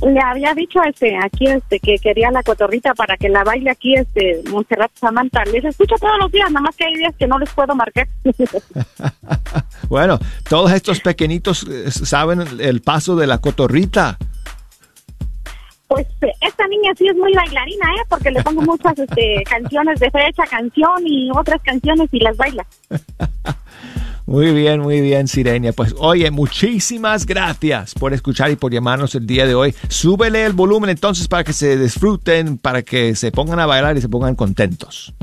Le 0.00 0.20
había 0.20 0.54
dicho 0.54 0.80
este 0.84 1.16
aquí 1.16 1.46
este 1.46 1.80
que 1.80 1.96
quería 1.98 2.30
la 2.30 2.42
cotorrita 2.44 2.94
para 2.94 3.16
que 3.16 3.28
la 3.28 3.42
baile 3.42 3.70
aquí 3.70 3.94
este 3.94 4.42
Montserrat 4.48 4.92
Samantha. 4.94 5.44
Les 5.46 5.64
escucho 5.64 5.96
todos 5.96 6.18
los 6.20 6.30
días, 6.30 6.50
nada 6.50 6.62
más 6.62 6.76
que 6.76 6.84
hay 6.84 6.94
días 6.94 7.14
que 7.18 7.26
no 7.26 7.38
les 7.38 7.50
puedo 7.50 7.74
marcar. 7.74 8.06
Bueno, 9.88 10.18
todos 10.46 10.70
estos 10.72 11.00
pequeñitos 11.00 11.62
eh, 11.62 11.90
saben 11.90 12.42
el 12.60 12.82
paso 12.82 13.16
de 13.16 13.26
la 13.26 13.38
cotorrita. 13.38 14.18
Pues 15.86 16.06
eh, 16.20 16.32
esta 16.42 16.68
niña 16.68 16.92
sí 16.96 17.08
es 17.08 17.16
muy 17.16 17.32
bailarina, 17.32 17.86
¿eh? 17.86 18.04
Porque 18.10 18.30
le 18.30 18.42
pongo 18.42 18.60
muchas 18.60 18.98
este, 18.98 19.42
canciones 19.48 19.98
de 19.98 20.10
fecha, 20.10 20.44
canción 20.44 21.06
y 21.06 21.30
otras 21.30 21.62
canciones 21.62 22.10
y 22.12 22.20
las 22.20 22.36
baila. 22.36 22.66
Muy 24.28 24.52
bien, 24.52 24.80
muy 24.80 25.00
bien, 25.00 25.26
Sirenia. 25.26 25.72
Pues 25.72 25.94
oye, 25.96 26.30
muchísimas 26.30 27.24
gracias 27.24 27.94
por 27.94 28.12
escuchar 28.12 28.50
y 28.50 28.56
por 28.56 28.70
llamarnos 28.70 29.14
el 29.14 29.26
día 29.26 29.46
de 29.46 29.54
hoy. 29.54 29.74
Súbele 29.88 30.44
el 30.44 30.52
volumen 30.52 30.90
entonces 30.90 31.26
para 31.28 31.44
que 31.44 31.54
se 31.54 31.78
disfruten, 31.78 32.58
para 32.58 32.82
que 32.82 33.16
se 33.16 33.32
pongan 33.32 33.58
a 33.58 33.64
bailar 33.64 33.96
y 33.96 34.02
se 34.02 34.08
pongan 34.10 34.34
contentos. 34.34 35.14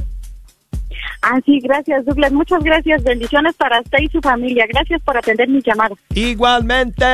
Ah, 1.21 1.39
sí, 1.45 1.59
gracias, 1.59 2.03
Douglas. 2.03 2.31
Muchas 2.31 2.63
gracias. 2.63 3.03
Bendiciones 3.03 3.53
para 3.53 3.79
usted 3.79 3.99
y 4.01 4.07
su 4.07 4.21
familia. 4.21 4.65
Gracias 4.67 4.99
por 5.03 5.15
atender 5.15 5.49
mi 5.49 5.61
llamada. 5.61 5.93
Igualmente. 6.15 7.05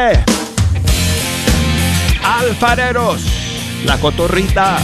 Alfareros, 2.24 3.22
la 3.86 3.98
cotorrita. 4.00 4.78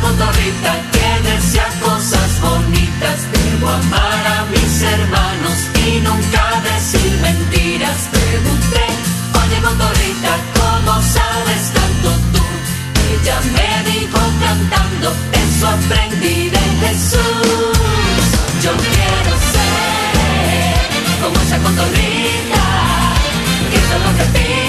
Cotorrita 0.00 0.72
que 0.92 1.08
decía 1.28 1.66
cosas 1.80 2.40
bonitas. 2.40 3.18
Debo 3.32 3.68
amar 3.68 4.26
a 4.26 4.44
mis 4.52 4.82
hermanos 4.82 5.56
y 5.86 6.00
nunca 6.00 6.42
decir 6.70 7.12
mentiras. 7.20 8.08
Pregunté, 8.10 8.86
oye 9.40 9.58
cotorrita, 9.66 10.32
¿cómo 10.58 10.92
sabes 11.02 11.62
tanto 11.76 12.10
tú? 12.32 12.44
Ella 13.12 13.38
me 13.54 13.90
dijo 13.90 14.20
cantando, 14.44 15.12
eso 15.32 15.68
aprendí 15.68 16.50
de 16.50 16.64
Jesús. 16.82 18.24
Yo 18.62 18.72
quiero 18.76 19.32
ser 19.52 20.78
como 21.22 21.36
esa 21.40 21.58
cotorrita 21.58 22.64
que 23.70 23.78
solo 23.88 24.08
repite 24.18 24.48
palabras 24.48 24.67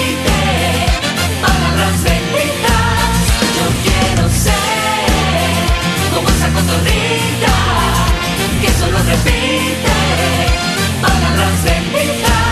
esa 6.40 6.48
cotorrita 6.52 7.54
que 8.62 8.70
solo 8.70 8.98
repite 8.98 9.92
palabras 11.02 11.64
de 11.64 11.80
mitad. 11.92 12.49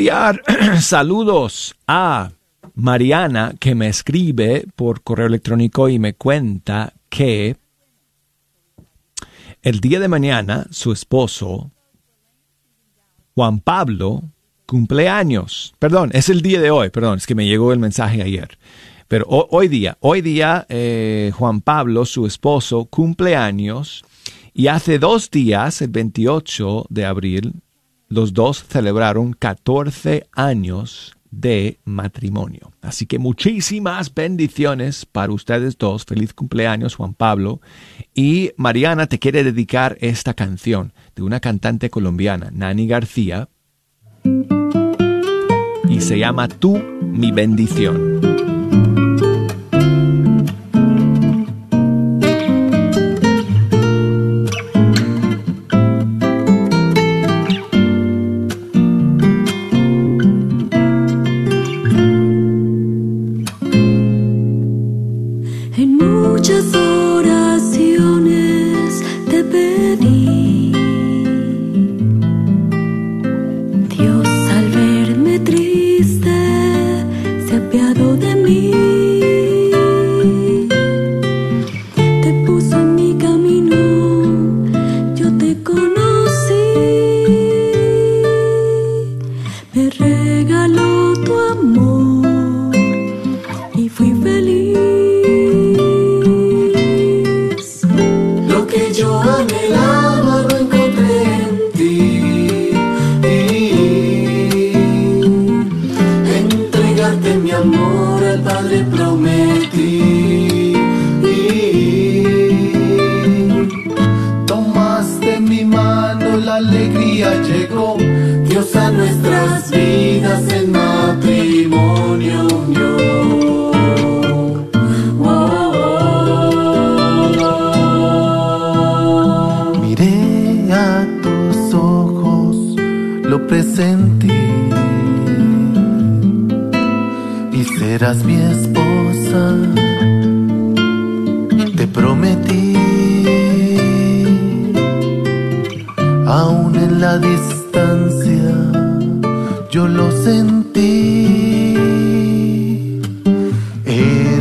enviar 0.00 0.42
saludos 0.80 1.74
a 1.86 2.30
Mariana 2.74 3.52
que 3.60 3.74
me 3.74 3.88
escribe 3.88 4.64
por 4.74 5.02
correo 5.02 5.26
electrónico 5.26 5.90
y 5.90 5.98
me 5.98 6.14
cuenta 6.14 6.94
que 7.10 7.56
el 9.60 9.80
día 9.80 10.00
de 10.00 10.08
mañana 10.08 10.66
su 10.70 10.90
esposo, 10.92 11.70
Juan 13.34 13.60
Pablo, 13.60 14.22
cumpleaños. 14.64 15.74
Perdón, 15.78 16.08
es 16.14 16.30
el 16.30 16.40
día 16.40 16.62
de 16.62 16.70
hoy, 16.70 16.88
perdón, 16.88 17.18
es 17.18 17.26
que 17.26 17.34
me 17.34 17.46
llegó 17.46 17.70
el 17.70 17.78
mensaje 17.78 18.22
ayer. 18.22 18.58
Pero 19.06 19.26
hoy 19.28 19.68
día, 19.68 19.98
hoy 20.00 20.22
día 20.22 20.64
eh, 20.70 21.30
Juan 21.34 21.60
Pablo, 21.60 22.06
su 22.06 22.24
esposo, 22.24 22.86
cumpleaños. 22.86 24.02
Y 24.54 24.68
hace 24.68 24.98
dos 24.98 25.30
días, 25.30 25.82
el 25.82 25.90
28 25.90 26.86
de 26.88 27.04
abril, 27.04 27.52
los 28.10 28.34
dos 28.34 28.64
celebraron 28.68 29.32
14 29.32 30.26
años 30.32 31.16
de 31.30 31.78
matrimonio. 31.84 32.72
Así 32.82 33.06
que 33.06 33.20
muchísimas 33.20 34.12
bendiciones 34.12 35.06
para 35.06 35.32
ustedes 35.32 35.78
dos. 35.78 36.04
Feliz 36.04 36.34
cumpleaños, 36.34 36.96
Juan 36.96 37.14
Pablo. 37.14 37.60
Y 38.12 38.50
Mariana 38.56 39.06
te 39.06 39.20
quiere 39.20 39.44
dedicar 39.44 39.96
esta 40.00 40.34
canción 40.34 40.92
de 41.14 41.22
una 41.22 41.38
cantante 41.38 41.88
colombiana, 41.88 42.50
Nani 42.52 42.88
García, 42.88 43.48
y 45.88 46.00
se 46.00 46.18
llama 46.18 46.48
Tú, 46.48 46.82
mi 47.00 47.30
bendición. 47.30 48.49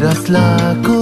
Teruslah 0.09 0.73
ku 0.81 0.98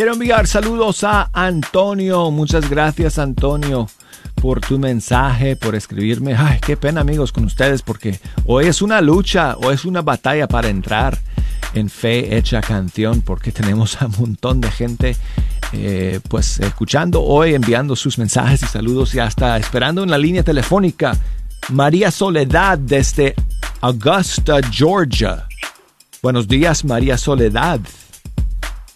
Quiero 0.00 0.14
enviar 0.14 0.46
saludos 0.46 1.04
a 1.04 1.28
Antonio. 1.30 2.30
Muchas 2.30 2.70
gracias, 2.70 3.18
Antonio, 3.18 3.86
por 4.34 4.62
tu 4.62 4.78
mensaje, 4.78 5.56
por 5.56 5.74
escribirme. 5.74 6.34
Ay, 6.34 6.58
qué 6.58 6.78
pena, 6.78 7.02
amigos, 7.02 7.32
con 7.32 7.44
ustedes, 7.44 7.82
porque 7.82 8.18
hoy 8.46 8.64
es 8.64 8.80
una 8.80 9.02
lucha, 9.02 9.58
o 9.58 9.70
es 9.70 9.84
una 9.84 10.00
batalla 10.00 10.48
para 10.48 10.68
entrar 10.68 11.18
en 11.74 11.90
Fe 11.90 12.34
Hecha 12.34 12.62
Canción, 12.62 13.20
porque 13.20 13.52
tenemos 13.52 14.00
a 14.00 14.06
un 14.06 14.14
montón 14.18 14.62
de 14.62 14.70
gente, 14.70 15.16
eh, 15.74 16.18
pues, 16.30 16.60
escuchando 16.60 17.20
hoy, 17.20 17.54
enviando 17.54 17.94
sus 17.94 18.16
mensajes 18.16 18.62
y 18.62 18.66
saludos 18.68 19.14
y 19.14 19.18
hasta 19.18 19.58
esperando 19.58 20.02
en 20.02 20.10
la 20.10 20.16
línea 20.16 20.42
telefónica. 20.42 21.14
María 21.68 22.10
Soledad 22.10 22.78
desde 22.78 23.34
Augusta, 23.82 24.60
Georgia. 24.72 25.46
Buenos 26.22 26.48
días, 26.48 26.86
María 26.86 27.18
Soledad. 27.18 27.80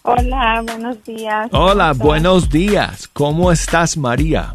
Hola, 0.07 0.61
buenos 0.63 1.03
días. 1.03 1.49
Hola, 1.51 1.93
buenos 1.93 2.47
días. 2.47 3.07
¿Cómo 3.07 3.51
estás, 3.51 3.97
María? 3.97 4.53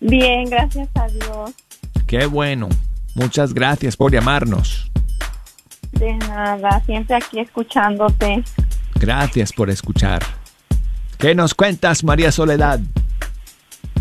Bien, 0.00 0.50
gracias 0.50 0.88
a 0.96 1.06
Dios. 1.06 1.52
Qué 2.08 2.26
bueno. 2.26 2.68
Muchas 3.14 3.54
gracias 3.54 3.96
por 3.96 4.10
llamarnos. 4.10 4.90
De 5.92 6.12
nada, 6.14 6.82
siempre 6.86 7.14
aquí 7.14 7.38
escuchándote. 7.38 8.42
Gracias 8.96 9.52
por 9.52 9.70
escuchar. 9.70 10.22
¿Qué 11.18 11.36
nos 11.36 11.54
cuentas, 11.54 12.02
María 12.02 12.32
Soledad? 12.32 12.80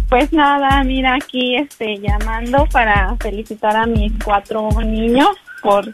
Pues 0.09 0.33
nada, 0.33 0.83
mira 0.83 1.15
aquí 1.15 1.55
este 1.55 1.99
llamando 1.99 2.65
para 2.71 3.15
felicitar 3.17 3.75
a 3.75 3.85
mis 3.85 4.11
cuatro 4.23 4.69
niños 4.83 5.29
por 5.61 5.93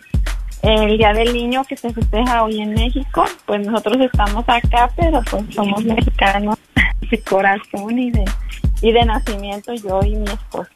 el 0.63 0.97
Día 0.97 1.13
del 1.13 1.33
Niño 1.33 1.63
que 1.65 1.77
se 1.77 1.93
festeja 1.93 2.43
hoy 2.43 2.61
en 2.61 2.73
México. 2.73 3.25
Pues 3.45 3.65
nosotros 3.65 3.97
estamos 4.01 4.43
acá, 4.47 4.89
pero 4.95 5.21
pues 5.29 5.43
somos 5.53 5.83
mexicanos 5.83 6.57
de 7.11 7.19
corazón 7.21 7.99
y 7.99 8.11
de 8.11 8.25
y 8.81 8.91
de 8.91 9.05
nacimiento 9.05 9.73
yo 9.73 10.01
y 10.03 10.15
mi 10.15 10.25
esposo. 10.25 10.69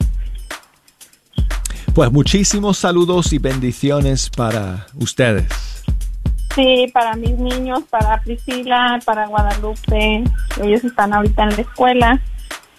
Pues 1.94 2.12
muchísimos 2.12 2.78
saludos 2.78 3.34
y 3.34 3.40
bendiciones 3.40 4.30
para 4.30 4.88
ustedes. 4.96 5.84
Sí, 6.56 6.90
para 6.94 7.16
mis 7.16 7.38
niños, 7.38 7.84
para 7.90 8.22
Priscila, 8.22 9.00
para 9.06 9.28
Guadalupe, 9.28 10.24
ellos 10.64 10.84
están 10.84 11.14
ahorita 11.14 11.44
en 11.44 11.50
la 11.50 11.62
escuela. 11.62 12.22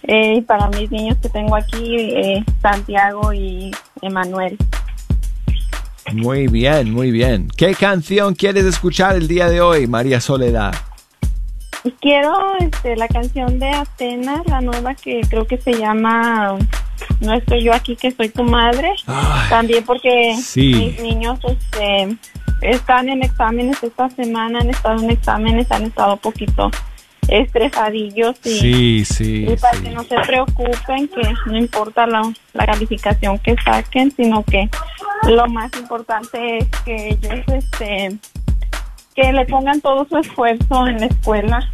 Eh, 0.03 0.35
y 0.37 0.41
para 0.41 0.67
mis 0.69 0.89
niños 0.89 1.17
que 1.21 1.29
tengo 1.29 1.55
aquí, 1.55 1.95
eh, 1.97 2.43
Santiago 2.61 3.31
y 3.33 3.71
Emanuel. 4.01 4.57
Muy 6.13 6.47
bien, 6.47 6.91
muy 6.91 7.11
bien. 7.11 7.47
¿Qué 7.55 7.75
canción 7.75 8.33
quieres 8.35 8.65
escuchar 8.65 9.15
el 9.15 9.27
día 9.27 9.49
de 9.49 9.61
hoy, 9.61 9.87
María 9.87 10.19
Soledad? 10.19 10.73
Quiero 12.01 12.33
este, 12.59 12.95
la 12.97 13.07
canción 13.07 13.57
de 13.59 13.69
Atenas, 13.69 14.41
la 14.47 14.59
nueva 14.61 14.95
que 14.95 15.21
creo 15.29 15.45
que 15.45 15.57
se 15.57 15.73
llama 15.73 16.57
No 17.21 17.33
estoy 17.33 17.63
yo 17.63 17.73
aquí, 17.73 17.95
que 17.95 18.11
soy 18.11 18.29
tu 18.29 18.43
madre. 18.43 18.91
También 19.49 19.83
porque 19.85 20.35
sí. 20.41 20.73
mis 20.73 21.01
niños 21.01 21.39
este, 21.47 22.17
están 22.61 23.07
en 23.09 23.23
exámenes 23.23 23.81
esta 23.81 24.09
semana, 24.09 24.59
han 24.59 24.69
estado 24.69 25.01
en 25.01 25.09
exámenes, 25.11 25.71
han 25.71 25.83
estado 25.83 26.13
un 26.13 26.19
poquito 26.19 26.69
estresadillos 27.29 28.35
y, 28.43 28.49
Sí, 28.59 29.05
sí. 29.05 29.45
y 29.47 29.55
para 29.55 29.79
que 29.79 29.91
no 29.91 30.03
se 30.03 30.15
preocupen 30.25 31.07
que 31.07 31.21
no 31.45 31.57
importa 31.57 32.07
la, 32.07 32.21
la 32.53 32.65
calificación 32.65 33.37
que 33.39 33.55
saquen, 33.63 34.11
sino 34.11 34.43
que 34.43 34.67
lo 35.27 35.47
más 35.47 35.71
importante 35.77 36.59
es 36.59 36.67
que 36.85 37.09
ellos 37.09 37.43
este 37.47 38.17
que 39.15 39.33
le 39.33 39.45
pongan 39.45 39.81
todo 39.81 40.05
su 40.07 40.17
esfuerzo 40.17 40.87
en 40.87 40.99
la 40.99 41.05
escuela. 41.07 41.69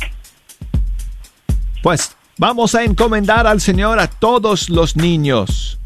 Pues 1.84 2.16
vamos 2.38 2.74
a 2.74 2.84
encomendar 2.84 3.46
al 3.46 3.62
Señor 3.62 4.00
a 4.00 4.08
todos 4.08 4.70
los 4.70 4.96
niños 4.96 5.80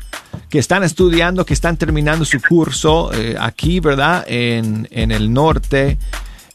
que 0.49 0.59
están 0.59 0.83
estudiando, 0.83 1.45
que 1.45 1.53
están 1.53 1.77
terminando 1.77 2.25
su 2.25 2.41
curso 2.41 3.11
eh, 3.13 3.35
aquí, 3.39 3.79
¿verdad? 3.79 4.25
En, 4.27 4.87
en 4.91 5.11
el 5.11 5.33
norte. 5.33 5.97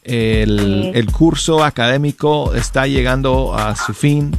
El, 0.02 0.92
el 0.94 1.10
curso 1.12 1.64
académico 1.64 2.54
está 2.54 2.86
llegando 2.86 3.54
a 3.54 3.74
su 3.74 3.94
fin 3.94 4.36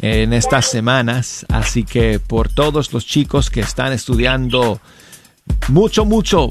en 0.00 0.32
estas 0.32 0.66
semanas, 0.66 1.46
así 1.48 1.82
que 1.82 2.20
por 2.20 2.50
todos 2.50 2.92
los 2.92 3.06
chicos 3.06 3.48
que 3.48 3.60
están 3.60 3.92
estudiando 3.92 4.80
mucho, 5.68 6.04
mucho 6.04 6.50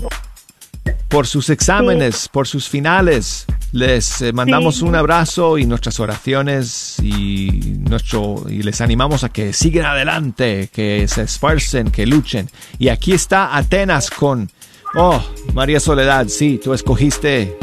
por 1.09 1.25
sus 1.27 1.49
exámenes, 1.49 2.27
por 2.29 2.47
sus 2.47 2.67
finales, 2.69 3.45
les 3.71 4.21
eh, 4.21 4.33
mandamos 4.33 4.77
Sí. 4.77 4.83
un 4.85 4.95
abrazo 4.95 5.57
y 5.57 5.65
nuestras 5.65 5.99
oraciones 5.99 6.97
y 7.01 7.75
nuestro 7.89 8.45
y 8.49 8.61
les 8.63 8.79
animamos 8.81 9.23
a 9.23 9.29
que 9.29 9.53
sigan 9.53 9.85
adelante, 9.85 10.69
que 10.71 11.07
se 11.07 11.23
esfuercen, 11.23 11.91
que 11.91 12.05
luchen. 12.05 12.49
Y 12.79 12.89
aquí 12.89 13.13
está 13.13 13.55
Atenas 13.57 14.09
con 14.09 14.49
Oh, 14.95 15.21
María 15.53 15.79
Soledad, 15.81 16.27
sí, 16.29 16.59
tú 16.63 16.73
escogiste 16.73 17.57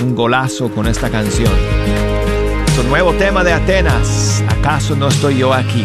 un 0.00 0.14
golazo 0.14 0.70
con 0.74 0.86
esta 0.86 1.10
canción. 1.10 1.52
Su 2.74 2.82
nuevo 2.84 3.12
tema 3.14 3.44
de 3.44 3.52
Atenas, 3.52 4.42
¿acaso 4.48 4.96
no 4.96 5.08
estoy 5.08 5.38
yo 5.38 5.52
aquí? 5.52 5.84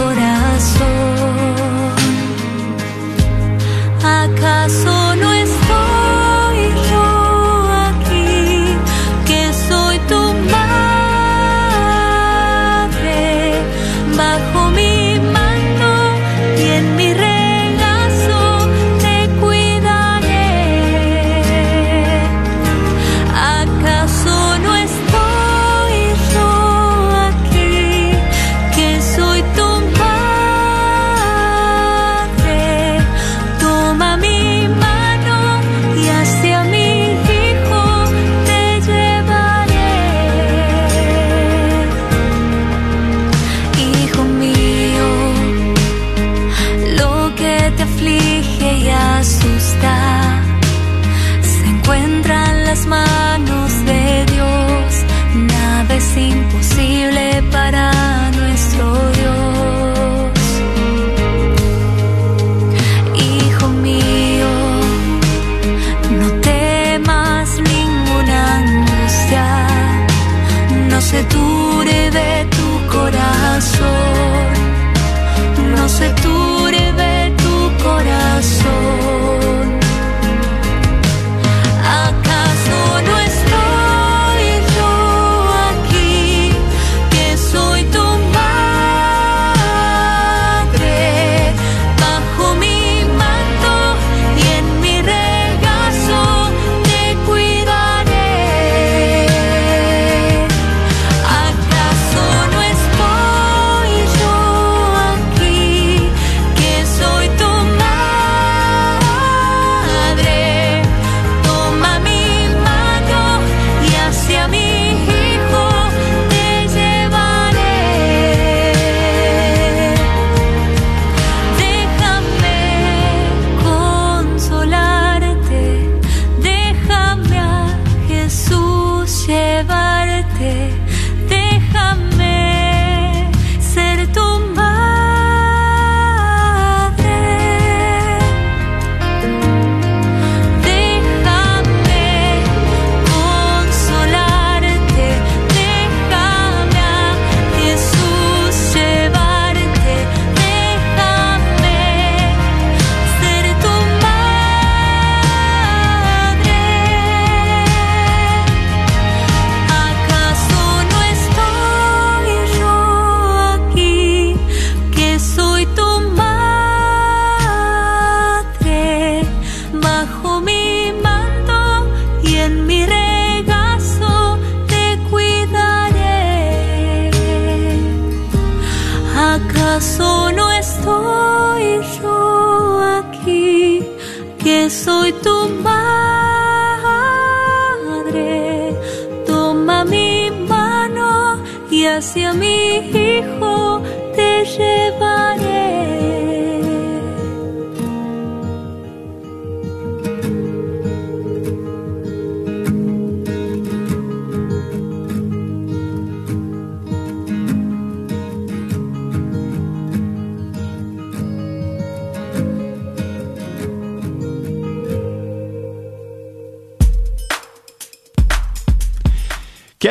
corazón. 0.00 1.94
¿Acaso 4.02 5.16
no 5.16 5.29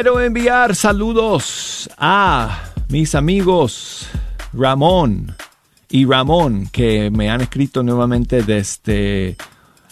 Quiero 0.01 0.21
enviar 0.21 0.77
saludos 0.77 1.89
a 1.97 2.71
mis 2.87 3.15
amigos 3.15 4.07
Ramón 4.53 5.35
y 5.89 6.05
Ramón 6.05 6.69
que 6.71 7.11
me 7.11 7.29
han 7.29 7.41
escrito 7.41 7.83
nuevamente 7.83 8.41
desde 8.41 9.35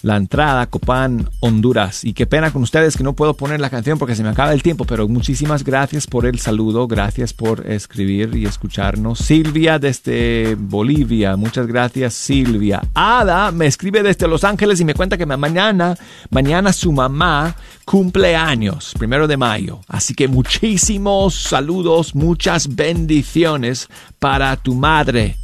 la 0.01 0.17
entrada 0.17 0.67
Copán, 0.67 1.29
Honduras. 1.39 2.03
Y 2.03 2.13
qué 2.13 2.25
pena 2.25 2.51
con 2.51 2.63
ustedes 2.63 2.97
que 2.97 3.03
no 3.03 3.13
puedo 3.13 3.35
poner 3.35 3.59
la 3.59 3.69
canción 3.69 3.97
porque 3.97 4.15
se 4.15 4.23
me 4.23 4.29
acaba 4.29 4.53
el 4.53 4.63
tiempo, 4.63 4.85
pero 4.85 5.07
muchísimas 5.07 5.63
gracias 5.63 6.07
por 6.07 6.25
el 6.25 6.39
saludo, 6.39 6.87
gracias 6.87 7.33
por 7.33 7.69
escribir 7.69 8.35
y 8.35 8.45
escucharnos. 8.45 9.19
Silvia 9.19 9.79
desde 9.79 10.55
Bolivia, 10.57 11.35
muchas 11.35 11.67
gracias 11.67 12.13
Silvia. 12.13 12.81
Ada 12.93 13.51
me 13.51 13.67
escribe 13.67 14.03
desde 14.03 14.27
Los 14.27 14.43
Ángeles 14.43 14.79
y 14.79 14.85
me 14.85 14.93
cuenta 14.93 15.17
que 15.17 15.25
mañana, 15.25 15.97
mañana 16.29 16.73
su 16.73 16.91
mamá 16.91 17.55
cumple 17.85 18.35
años, 18.35 18.93
primero 18.97 19.27
de 19.27 19.37
mayo. 19.37 19.79
Así 19.87 20.13
que 20.13 20.27
muchísimos 20.27 21.35
saludos, 21.35 22.15
muchas 22.15 22.75
bendiciones 22.75 23.87
para 24.19 24.55
tu 24.57 24.75
madre. 24.75 25.37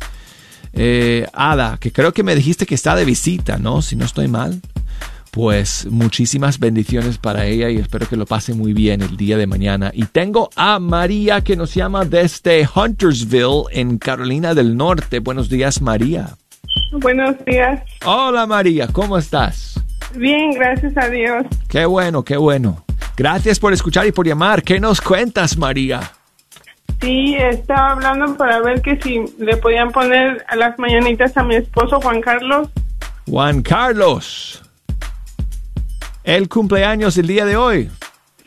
Eh, 0.73 1.27
Ada, 1.33 1.77
que 1.79 1.91
creo 1.91 2.13
que 2.13 2.23
me 2.23 2.35
dijiste 2.35 2.65
que 2.65 2.75
está 2.75 2.95
de 2.95 3.05
visita, 3.05 3.57
¿no? 3.57 3.81
Si 3.81 3.95
no 3.95 4.05
estoy 4.05 4.27
mal. 4.27 4.61
Pues 5.31 5.87
muchísimas 5.89 6.59
bendiciones 6.59 7.17
para 7.17 7.45
ella 7.47 7.67
y 7.69 7.77
espero 7.77 8.07
que 8.07 8.15
lo 8.15 8.27
pase 8.27 8.53
muy 8.53 8.73
bien 8.73 9.01
el 9.01 9.17
día 9.17 9.35
de 9.35 9.47
mañana. 9.47 9.89
Y 9.91 10.05
tengo 10.05 10.51
a 10.55 10.77
María 10.77 11.41
que 11.41 11.55
nos 11.55 11.73
llama 11.73 12.05
desde 12.05 12.67
Huntersville, 12.75 13.63
en 13.71 13.97
Carolina 13.97 14.53
del 14.53 14.77
Norte. 14.77 15.19
Buenos 15.19 15.49
días, 15.49 15.81
María. 15.81 16.35
Buenos 16.91 17.35
días. 17.45 17.81
Hola, 18.05 18.45
María, 18.45 18.87
¿cómo 18.87 19.17
estás? 19.17 19.81
Bien, 20.15 20.51
gracias 20.51 20.95
a 20.97 21.09
Dios. 21.09 21.45
Qué 21.67 21.85
bueno, 21.85 22.23
qué 22.23 22.37
bueno. 22.37 22.85
Gracias 23.17 23.59
por 23.59 23.73
escuchar 23.73 24.05
y 24.05 24.11
por 24.11 24.27
llamar. 24.27 24.61
¿Qué 24.61 24.79
nos 24.79 25.01
cuentas, 25.01 25.57
María? 25.57 26.11
Sí, 27.03 27.35
estaba 27.35 27.91
hablando 27.91 28.37
para 28.37 28.61
ver 28.61 28.81
que 28.81 28.97
si 29.01 29.25
le 29.37 29.57
podían 29.57 29.91
poner 29.91 30.45
a 30.47 30.55
las 30.55 30.79
mañanitas 30.79 31.35
a 31.35 31.43
mi 31.43 31.55
esposo 31.55 31.99
Juan 31.99 32.21
Carlos. 32.21 32.69
Juan 33.29 33.61
Carlos. 33.61 34.63
El 36.23 36.47
cumpleaños 36.47 37.17
el 37.17 37.27
día 37.27 37.43
de 37.43 37.57
hoy. 37.57 37.91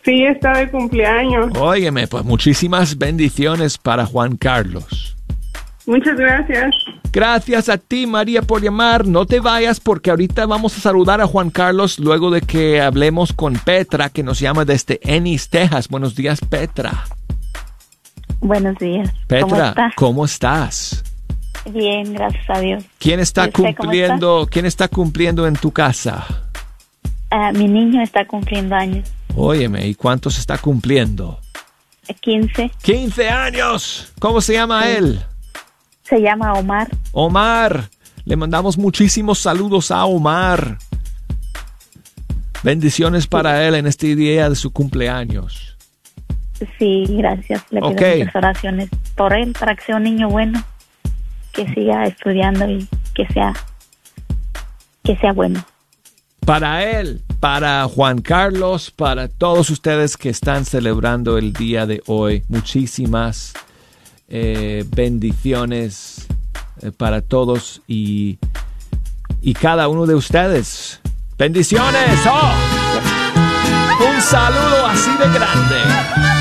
Sí, 0.02 0.24
está 0.24 0.56
de 0.56 0.70
cumpleaños. 0.70 1.52
Óyeme, 1.58 2.08
pues 2.08 2.24
muchísimas 2.24 2.96
bendiciones 2.96 3.76
para 3.76 4.06
Juan 4.06 4.38
Carlos. 4.38 5.14
Muchas 5.84 6.16
gracias. 6.16 6.74
Gracias 7.12 7.68
a 7.68 7.76
ti, 7.76 8.06
María, 8.06 8.40
por 8.40 8.62
llamar. 8.62 9.06
No 9.06 9.26
te 9.26 9.38
vayas 9.40 9.80
porque 9.80 10.08
ahorita 10.08 10.46
vamos 10.46 10.78
a 10.78 10.80
saludar 10.80 11.20
a 11.20 11.26
Juan 11.26 11.50
Carlos 11.50 11.98
luego 11.98 12.30
de 12.30 12.40
que 12.40 12.80
hablemos 12.80 13.34
con 13.34 13.52
Petra, 13.52 14.08
que 14.08 14.22
nos 14.22 14.40
llama 14.40 14.64
desde 14.64 14.98
Ennis, 15.02 15.50
Texas. 15.50 15.88
Buenos 15.88 16.14
días, 16.14 16.40
Petra. 16.40 17.04
Buenos 18.40 18.76
días. 18.78 19.10
Petra, 19.26 19.46
¿Cómo 19.48 19.64
está? 19.64 19.92
¿cómo 19.96 20.24
estás? 20.24 21.04
Bien, 21.70 22.14
gracias 22.14 22.44
a 22.48 22.60
Dios. 22.60 22.84
¿Quién 22.98 23.20
está 23.20 23.44
¿Y 23.44 23.48
usted 23.48 23.62
cómo 23.62 23.76
cumpliendo? 23.76 24.48
¿Quién 24.50 24.66
está 24.66 24.88
cumpliendo 24.88 25.46
en 25.46 25.54
tu 25.54 25.72
casa? 25.72 26.24
Ah, 27.30 27.50
mi 27.52 27.66
niño 27.66 28.02
está 28.02 28.26
cumpliendo 28.26 28.74
años. 28.74 29.10
Óyeme, 29.34 29.86
¿y 29.86 29.94
cuántos 29.94 30.38
está 30.38 30.58
cumpliendo? 30.58 31.40
15. 32.20 32.70
15 32.82 33.28
años. 33.28 34.12
¿Cómo 34.20 34.40
se 34.40 34.54
llama 34.54 34.88
él? 34.88 35.20
Se 36.02 36.20
llama 36.20 36.52
Omar. 36.52 36.88
Omar. 37.12 37.90
Le 38.24 38.36
mandamos 38.36 38.78
muchísimos 38.78 39.38
saludos 39.38 39.90
a 39.90 40.04
Omar. 40.04 40.78
Bendiciones 42.62 43.26
para 43.26 43.66
él 43.66 43.74
en 43.74 43.86
este 43.86 44.14
día 44.14 44.48
de 44.48 44.56
su 44.56 44.72
cumpleaños. 44.72 45.75
Sí, 46.78 47.04
gracias. 47.08 47.62
Le 47.70 47.80
pido 47.80 47.92
Ok. 47.92 48.02
muchas 48.18 48.36
oraciones 48.36 48.88
por 49.14 49.32
él 49.32 49.52
para 49.58 49.74
que 49.74 49.84
sea 49.84 49.96
un 49.96 50.04
niño 50.04 50.28
bueno, 50.28 50.62
que 51.52 51.66
siga 51.74 52.04
estudiando 52.06 52.68
y 52.68 52.88
que 53.14 53.26
sea 53.28 53.52
que 55.04 55.16
sea 55.16 55.32
bueno. 55.32 55.64
Para 56.44 56.82
él, 56.84 57.22
para 57.40 57.84
Juan 57.84 58.20
Carlos, 58.20 58.90
para 58.90 59.28
todos 59.28 59.70
ustedes 59.70 60.16
que 60.16 60.28
están 60.30 60.64
celebrando 60.64 61.38
el 61.38 61.52
día 61.52 61.86
de 61.86 62.02
hoy, 62.06 62.42
muchísimas 62.48 63.52
eh, 64.28 64.84
bendiciones 64.94 66.26
eh, 66.82 66.92
para 66.92 67.20
todos 67.22 67.82
y, 67.86 68.38
y 69.40 69.54
cada 69.54 69.88
uno 69.88 70.06
de 70.06 70.14
ustedes. 70.14 71.00
Bendiciones. 71.38 72.20
¡Oh! 72.28 72.52
Un 74.14 74.20
saludo 74.20 74.86
así 74.86 75.10
de 75.10 75.28
grande. 75.38 76.35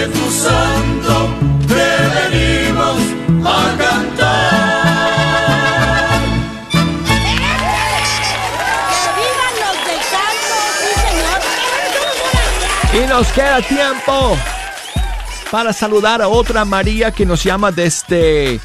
De 0.00 0.06
tu 0.06 0.30
santo, 0.30 1.28
te 1.68 1.88
venimos 2.16 2.98
a 3.44 3.76
cantar. 3.76 5.00
¡Vivan 9.18 9.54
los 9.62 9.76
del 9.86 10.02
canto! 10.14 10.56
¡Sí, 10.80 10.90
señor! 11.04 11.40
Y 12.94 13.08
nos 13.08 13.26
queda 13.32 13.60
tiempo 13.60 14.36
para 15.50 15.72
saludar 15.74 16.22
a 16.22 16.28
otra 16.28 16.64
María 16.64 17.10
que 17.10 17.26
nos 17.26 17.44
llama 17.44 17.70
desde 17.70 18.58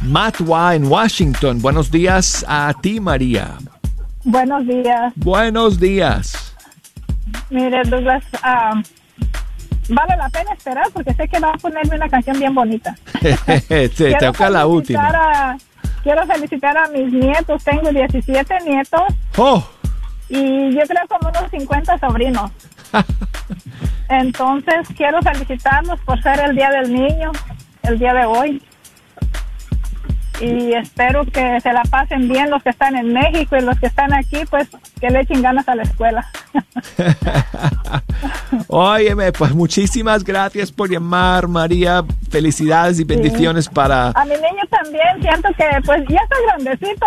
Matwa 0.00 0.74
en 0.74 0.86
Washington. 0.86 1.60
Buenos 1.60 1.90
días 1.90 2.46
a 2.48 2.72
ti, 2.80 2.98
María. 2.98 3.58
Buenos 4.24 4.66
días. 4.66 5.12
Buenos 5.16 5.78
días. 5.78 6.54
Mire, 7.50 7.82
Douglas, 7.84 8.24
ah, 8.42 8.80
vale 9.88 10.16
la 10.16 10.28
pena 10.28 10.52
esperar 10.52 10.86
porque 10.92 11.14
sé 11.14 11.28
que 11.28 11.38
va 11.40 11.50
a 11.50 11.56
ponerme 11.58 11.96
una 11.96 12.08
canción 12.08 12.38
bien 12.38 12.54
bonita. 12.54 12.94
Te 13.68 13.90
Quiero 13.90 14.18
toca 14.32 14.50
la 14.50 14.60
felicitar 14.66 14.68
última. 14.68 15.08
a- 15.08 15.56
quiero 16.02 16.26
felicitar 16.26 16.76
a 16.78 16.88
mis 16.88 17.12
nietos. 17.12 17.62
Tengo 17.64 17.90
17 17.90 18.54
nietos 18.64 19.02
Oh, 19.36 19.64
y 20.28 20.72
yo 20.74 20.82
creo 20.86 21.06
como 21.08 21.28
unos 21.30 21.50
50 21.50 21.98
sobrinos. 21.98 22.50
Entonces, 24.08 24.88
quiero 24.96 25.20
felicitarlos 25.22 26.00
por 26.00 26.22
ser 26.22 26.40
el 26.40 26.56
Día 26.56 26.70
del 26.70 26.92
Niño, 26.92 27.32
el 27.82 27.98
día 27.98 28.14
de 28.14 28.24
hoy. 28.24 28.62
Y 30.40 30.72
espero 30.72 31.24
que 31.24 31.60
se 31.60 31.72
la 31.72 31.82
pasen 31.82 32.28
bien 32.28 32.50
los 32.50 32.62
que 32.62 32.70
están 32.70 32.96
en 32.96 33.12
México 33.12 33.56
y 33.56 33.62
los 33.62 33.78
que 33.78 33.86
están 33.86 34.12
aquí, 34.12 34.38
pues 34.48 34.68
que 35.00 35.10
le 35.10 35.20
echen 35.20 35.42
ganas 35.42 35.68
a 35.68 35.74
la 35.74 35.82
escuela. 35.82 36.26
óyeme, 38.68 39.32
pues 39.32 39.52
muchísimas 39.54 40.22
gracias 40.22 40.70
por 40.70 40.90
llamar, 40.90 41.48
María. 41.48 42.04
Felicidades 42.30 43.00
y 43.00 43.04
bendiciones 43.04 43.68
para... 43.68 44.10
A 44.10 44.24
mi 44.24 44.34
niño 44.34 44.62
también 44.70 45.20
siento 45.20 45.48
que 45.56 45.64
pues 45.84 46.02
ya 46.08 46.20
está 46.20 46.36
grandecito, 46.46 47.06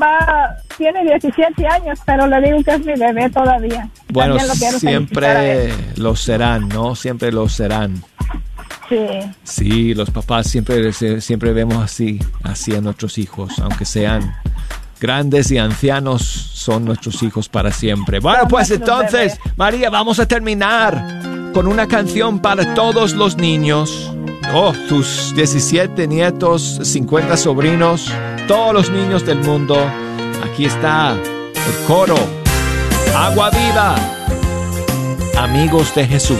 va 0.00 0.56
tiene 0.76 1.04
17 1.04 1.66
años, 1.66 1.98
pero 2.04 2.26
le 2.26 2.40
digo 2.40 2.62
que 2.64 2.72
es 2.72 2.84
mi 2.84 2.94
bebé 2.94 3.30
todavía. 3.30 3.88
Bueno, 4.08 4.34
lo 4.34 4.54
siempre 4.54 5.72
lo 5.96 6.16
serán, 6.16 6.68
¿no? 6.68 6.94
Siempre 6.94 7.32
lo 7.32 7.48
serán. 7.48 8.02
Sí. 8.88 8.96
Sí, 9.44 9.94
los 9.94 10.10
papás 10.10 10.46
siempre, 10.48 10.92
se- 10.92 11.20
siempre 11.20 11.52
vemos 11.52 11.82
así, 11.82 12.18
así 12.42 12.74
a 12.74 12.80
nuestros 12.80 13.16
hijos, 13.18 13.52
aunque 13.60 13.84
sean 13.84 14.34
grandes 15.00 15.50
y 15.50 15.58
ancianos, 15.58 16.22
son 16.22 16.84
nuestros 16.84 17.22
hijos 17.22 17.48
para 17.48 17.70
siempre. 17.72 18.20
Bueno, 18.20 18.46
pues 18.48 18.70
entonces, 18.70 19.38
María, 19.56 19.90
vamos 19.90 20.18
a 20.18 20.26
terminar 20.26 21.22
con 21.52 21.66
una 21.66 21.86
canción 21.86 22.40
para 22.40 22.74
todos 22.74 23.12
los 23.14 23.36
niños. 23.36 24.10
Oh, 24.54 24.72
tus 24.88 25.34
17 25.34 26.06
nietos, 26.06 26.78
50 26.82 27.36
sobrinos, 27.36 28.12
todos 28.46 28.72
los 28.74 28.90
niños 28.90 29.24
del 29.26 29.38
mundo. 29.38 29.76
Aquí 30.44 30.66
está 30.66 31.12
el 31.14 31.86
coro. 31.86 32.16
Agua 33.16 33.50
viva. 33.50 33.94
amigos 35.38 35.94
de 35.94 36.06
Jesús. 36.06 36.38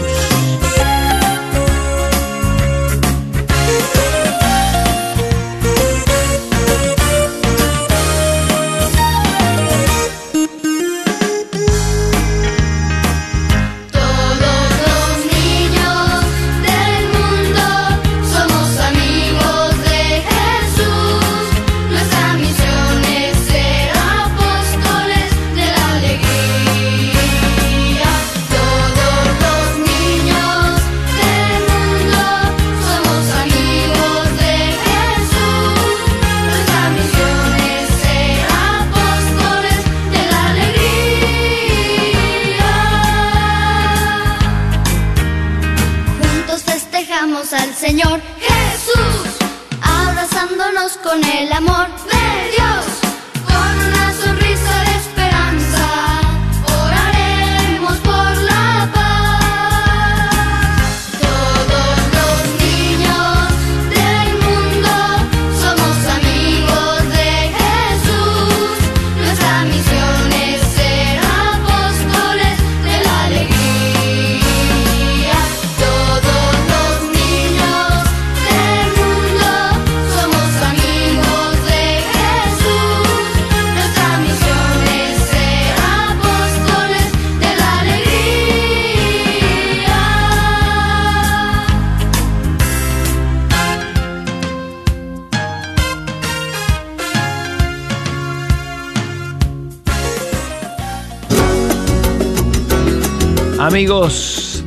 Amigos, 103.75 104.63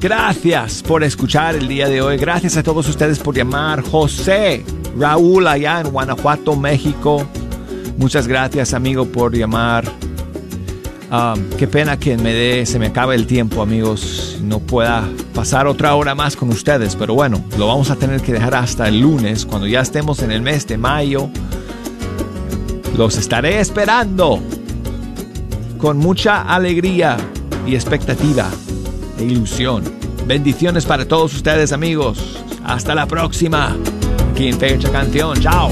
gracias 0.00 0.82
por 0.82 1.04
escuchar 1.04 1.56
el 1.56 1.68
día 1.68 1.90
de 1.90 2.00
hoy. 2.00 2.16
Gracias 2.16 2.56
a 2.56 2.62
todos 2.62 2.88
ustedes 2.88 3.18
por 3.18 3.36
llamar. 3.36 3.82
José, 3.82 4.64
Raúl 4.98 5.46
allá 5.46 5.82
en 5.82 5.90
Guanajuato, 5.90 6.56
México. 6.56 7.28
Muchas 7.98 8.26
gracias, 8.26 8.72
amigo, 8.72 9.04
por 9.04 9.36
llamar. 9.36 9.84
Ah, 11.10 11.34
qué 11.58 11.68
pena 11.68 11.98
que 11.98 12.16
me 12.16 12.32
dé, 12.32 12.64
se 12.64 12.78
me 12.78 12.86
acabe 12.86 13.14
el 13.14 13.26
tiempo, 13.26 13.60
amigos. 13.60 14.38
No 14.40 14.60
pueda 14.60 15.06
pasar 15.34 15.66
otra 15.66 15.94
hora 15.94 16.14
más 16.14 16.34
con 16.34 16.48
ustedes, 16.48 16.96
pero 16.96 17.12
bueno, 17.12 17.44
lo 17.58 17.66
vamos 17.66 17.90
a 17.90 17.96
tener 17.96 18.22
que 18.22 18.32
dejar 18.32 18.54
hasta 18.54 18.88
el 18.88 19.00
lunes, 19.02 19.44
cuando 19.44 19.66
ya 19.66 19.82
estemos 19.82 20.22
en 20.22 20.32
el 20.32 20.40
mes 20.40 20.66
de 20.66 20.78
mayo. 20.78 21.28
Los 22.96 23.18
estaré 23.18 23.60
esperando 23.60 24.40
con 25.76 25.98
mucha 25.98 26.40
alegría 26.40 27.18
y 27.66 27.74
expectativa 27.74 28.48
e 29.18 29.24
ilusión. 29.24 29.84
Bendiciones 30.26 30.86
para 30.86 31.06
todos 31.06 31.34
ustedes, 31.34 31.72
amigos. 31.72 32.42
Hasta 32.64 32.94
la 32.94 33.06
próxima. 33.06 33.76
Aquí 34.30 34.48
en 34.48 34.58
Fecha 34.58 34.90
Canción. 34.90 35.38
Chao. 35.40 35.70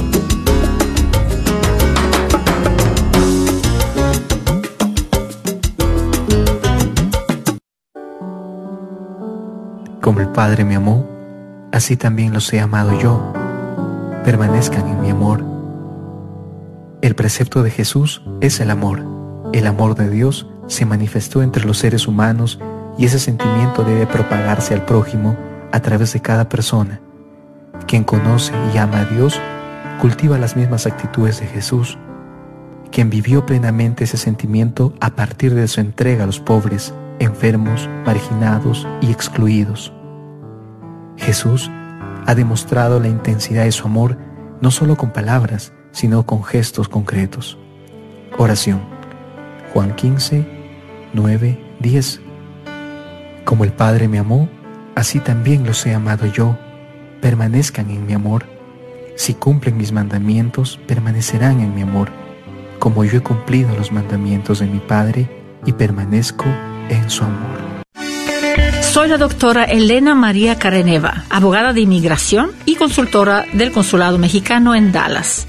Como 10.01 10.21
el 10.21 10.29
Padre 10.29 10.65
me 10.65 10.77
amó, 10.77 11.09
así 11.73 11.97
también 11.97 12.33
los 12.33 12.53
he 12.53 12.61
amado 12.61 12.99
yo. 13.01 13.33
Permanezcan 14.25 14.87
en 14.87 15.01
mi 15.01 15.11
amor. 15.11 15.45
El 17.03 17.15
precepto 17.15 17.63
de 17.63 17.71
Jesús 17.71 18.23
es 18.41 18.61
el 18.61 18.71
amor. 18.71 19.03
El 19.53 19.67
amor 19.67 19.95
de 19.95 20.11
Dios 20.11 20.47
se 20.67 20.87
manifestó 20.87 21.43
entre 21.43 21.65
los 21.65 21.79
seres 21.79 22.07
humanos 22.07 22.59
y 22.97 23.07
ese 23.07 23.19
sentimiento 23.19 23.85
debe 23.85 24.07
propagarse 24.07 24.75
al 24.75 24.85
prójimo 24.85 25.37
a 25.73 25.81
través 25.81 26.13
de 26.13 26.21
cada 26.21 26.49
persona. 26.49 27.01
Quien 27.87 28.05
conoce 28.05 28.53
y 28.73 28.79
ama 28.79 29.01
a 29.01 29.05
Dios 29.05 29.41
cultiva 30.01 30.39
las 30.39 30.57
mismas 30.57 30.87
actitudes 30.87 31.41
de 31.41 31.47
Jesús. 31.47 31.99
Quien 32.91 33.11
vivió 33.11 33.45
plenamente 33.45 34.05
ese 34.05 34.17
sentimiento 34.17 34.95
a 35.01 35.11
partir 35.11 35.55
de 35.55 35.67
su 35.67 35.81
entrega 35.81 36.25
a 36.25 36.27
los 36.27 36.41
pobres, 36.41 36.95
enfermos, 37.19 37.89
marginados 38.07 38.87
y 39.01 39.11
excluidos. 39.11 39.93
Jesús 41.17 41.71
ha 42.27 42.35
demostrado 42.35 43.01
la 43.01 43.09
intensidad 43.09 43.65
de 43.65 43.73
su 43.73 43.87
amor 43.87 44.17
no 44.61 44.71
solo 44.71 44.97
con 44.97 45.13
palabras, 45.13 45.73
sino 45.93 46.25
con 46.25 46.43
gestos 46.43 46.89
concretos. 46.89 47.59
Oración. 48.39 48.94
Juan 49.75 49.97
15, 49.97 50.47
9, 51.15 51.59
10. 51.81 52.21
Como 53.45 53.65
el 53.65 53.73
Padre 53.73 54.07
me 54.07 54.21
amó, 54.21 54.49
así 54.95 55.19
también 55.19 55.67
los 55.67 55.85
he 55.85 55.93
amado 55.93 56.27
yo. 56.27 56.57
Permanezcan 57.21 57.91
en 57.91 58.07
mi 58.07 58.13
amor. 58.13 58.47
Si 59.17 59.35
cumplen 59.35 59.77
mis 59.77 59.91
mandamientos, 59.91 60.79
permanecerán 60.87 61.59
en 61.59 61.75
mi 61.75 61.83
amor, 61.83 62.13
como 62.79 63.05
yo 63.05 63.19
he 63.19 63.21
cumplido 63.21 63.75
los 63.77 63.91
mandamientos 63.91 64.61
de 64.61 64.67
mi 64.67 64.79
Padre 64.79 65.29
y 65.67 65.73
permanezco 65.73 66.45
en 66.89 67.11
su 67.11 67.25
amor. 67.25 67.85
Soy 68.81 69.09
la 69.09 69.19
doctora 69.19 69.65
Elena 69.65 70.15
María 70.15 70.57
Careneva, 70.57 71.25
abogada 71.31 71.73
de 71.73 71.81
inmigración 71.81 72.53
y 72.65 72.77
consultora 72.77 73.45
del 73.53 73.73
Consulado 73.73 74.19
Mexicano 74.19 74.77
en 74.77 74.93
Dallas. 74.93 75.49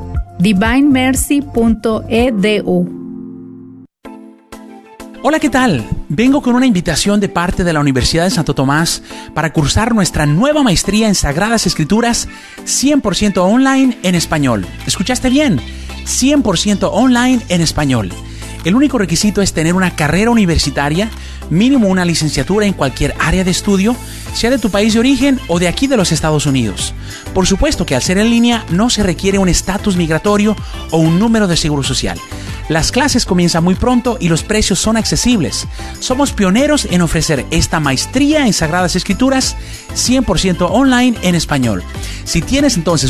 divinemercy.edu. 0.41 3.01
Hola, 5.23 5.39
¿qué 5.39 5.49
tal? 5.49 5.87
Vengo 6.09 6.41
con 6.41 6.55
una 6.55 6.65
invitación 6.65 7.19
de 7.19 7.29
parte 7.29 7.63
de 7.63 7.73
la 7.73 7.79
Universidad 7.79 8.23
de 8.23 8.31
Santo 8.31 8.55
Tomás 8.55 9.03
para 9.35 9.53
cursar 9.53 9.93
nuestra 9.93 10.25
nueva 10.25 10.63
maestría 10.63 11.07
en 11.07 11.13
Sagradas 11.13 11.67
Escrituras 11.67 12.27
100% 12.65 13.37
online 13.37 13.99
en 14.01 14.15
español. 14.15 14.65
¿Escuchaste 14.87 15.29
bien? 15.29 15.61
100% 16.05 16.89
online 16.91 17.39
en 17.49 17.61
español. 17.61 18.11
El 18.63 18.75
único 18.75 18.97
requisito 18.97 19.41
es 19.41 19.53
tener 19.53 19.73
una 19.73 19.95
carrera 19.95 20.29
universitaria, 20.29 21.09
mínimo 21.49 21.87
una 21.87 22.05
licenciatura 22.05 22.65
en 22.65 22.73
cualquier 22.73 23.15
área 23.19 23.43
de 23.43 23.51
estudio 23.51 23.95
sea 24.33 24.49
de 24.49 24.59
tu 24.59 24.69
país 24.69 24.93
de 24.93 24.99
origen 24.99 25.39
o 25.47 25.59
de 25.59 25.67
aquí 25.67 25.87
de 25.87 25.97
los 25.97 26.11
Estados 26.11 26.45
Unidos. 26.45 26.93
Por 27.33 27.47
supuesto 27.47 27.85
que 27.85 27.95
al 27.95 28.01
ser 28.01 28.17
en 28.17 28.29
línea 28.29 28.65
no 28.69 28.89
se 28.89 29.03
requiere 29.03 29.39
un 29.39 29.49
estatus 29.49 29.95
migratorio 29.97 30.55
o 30.91 30.97
un 30.97 31.19
número 31.19 31.47
de 31.47 31.57
seguro 31.57 31.83
social. 31.83 32.17
Las 32.69 32.91
clases 32.93 33.25
comienzan 33.25 33.65
muy 33.65 33.75
pronto 33.75 34.17
y 34.19 34.29
los 34.29 34.43
precios 34.43 34.79
son 34.79 34.95
accesibles. 34.95 35.67
Somos 35.99 36.31
pioneros 36.31 36.85
en 36.89 37.01
ofrecer 37.01 37.45
esta 37.51 37.81
maestría 37.81 38.45
en 38.45 38.53
Sagradas 38.53 38.95
Escrituras 38.95 39.57
100% 39.93 40.67
online 40.71 41.17
en 41.21 41.35
español. 41.35 41.83
Si 42.23 42.41
tienes 42.41 42.77
entonces 42.77 43.09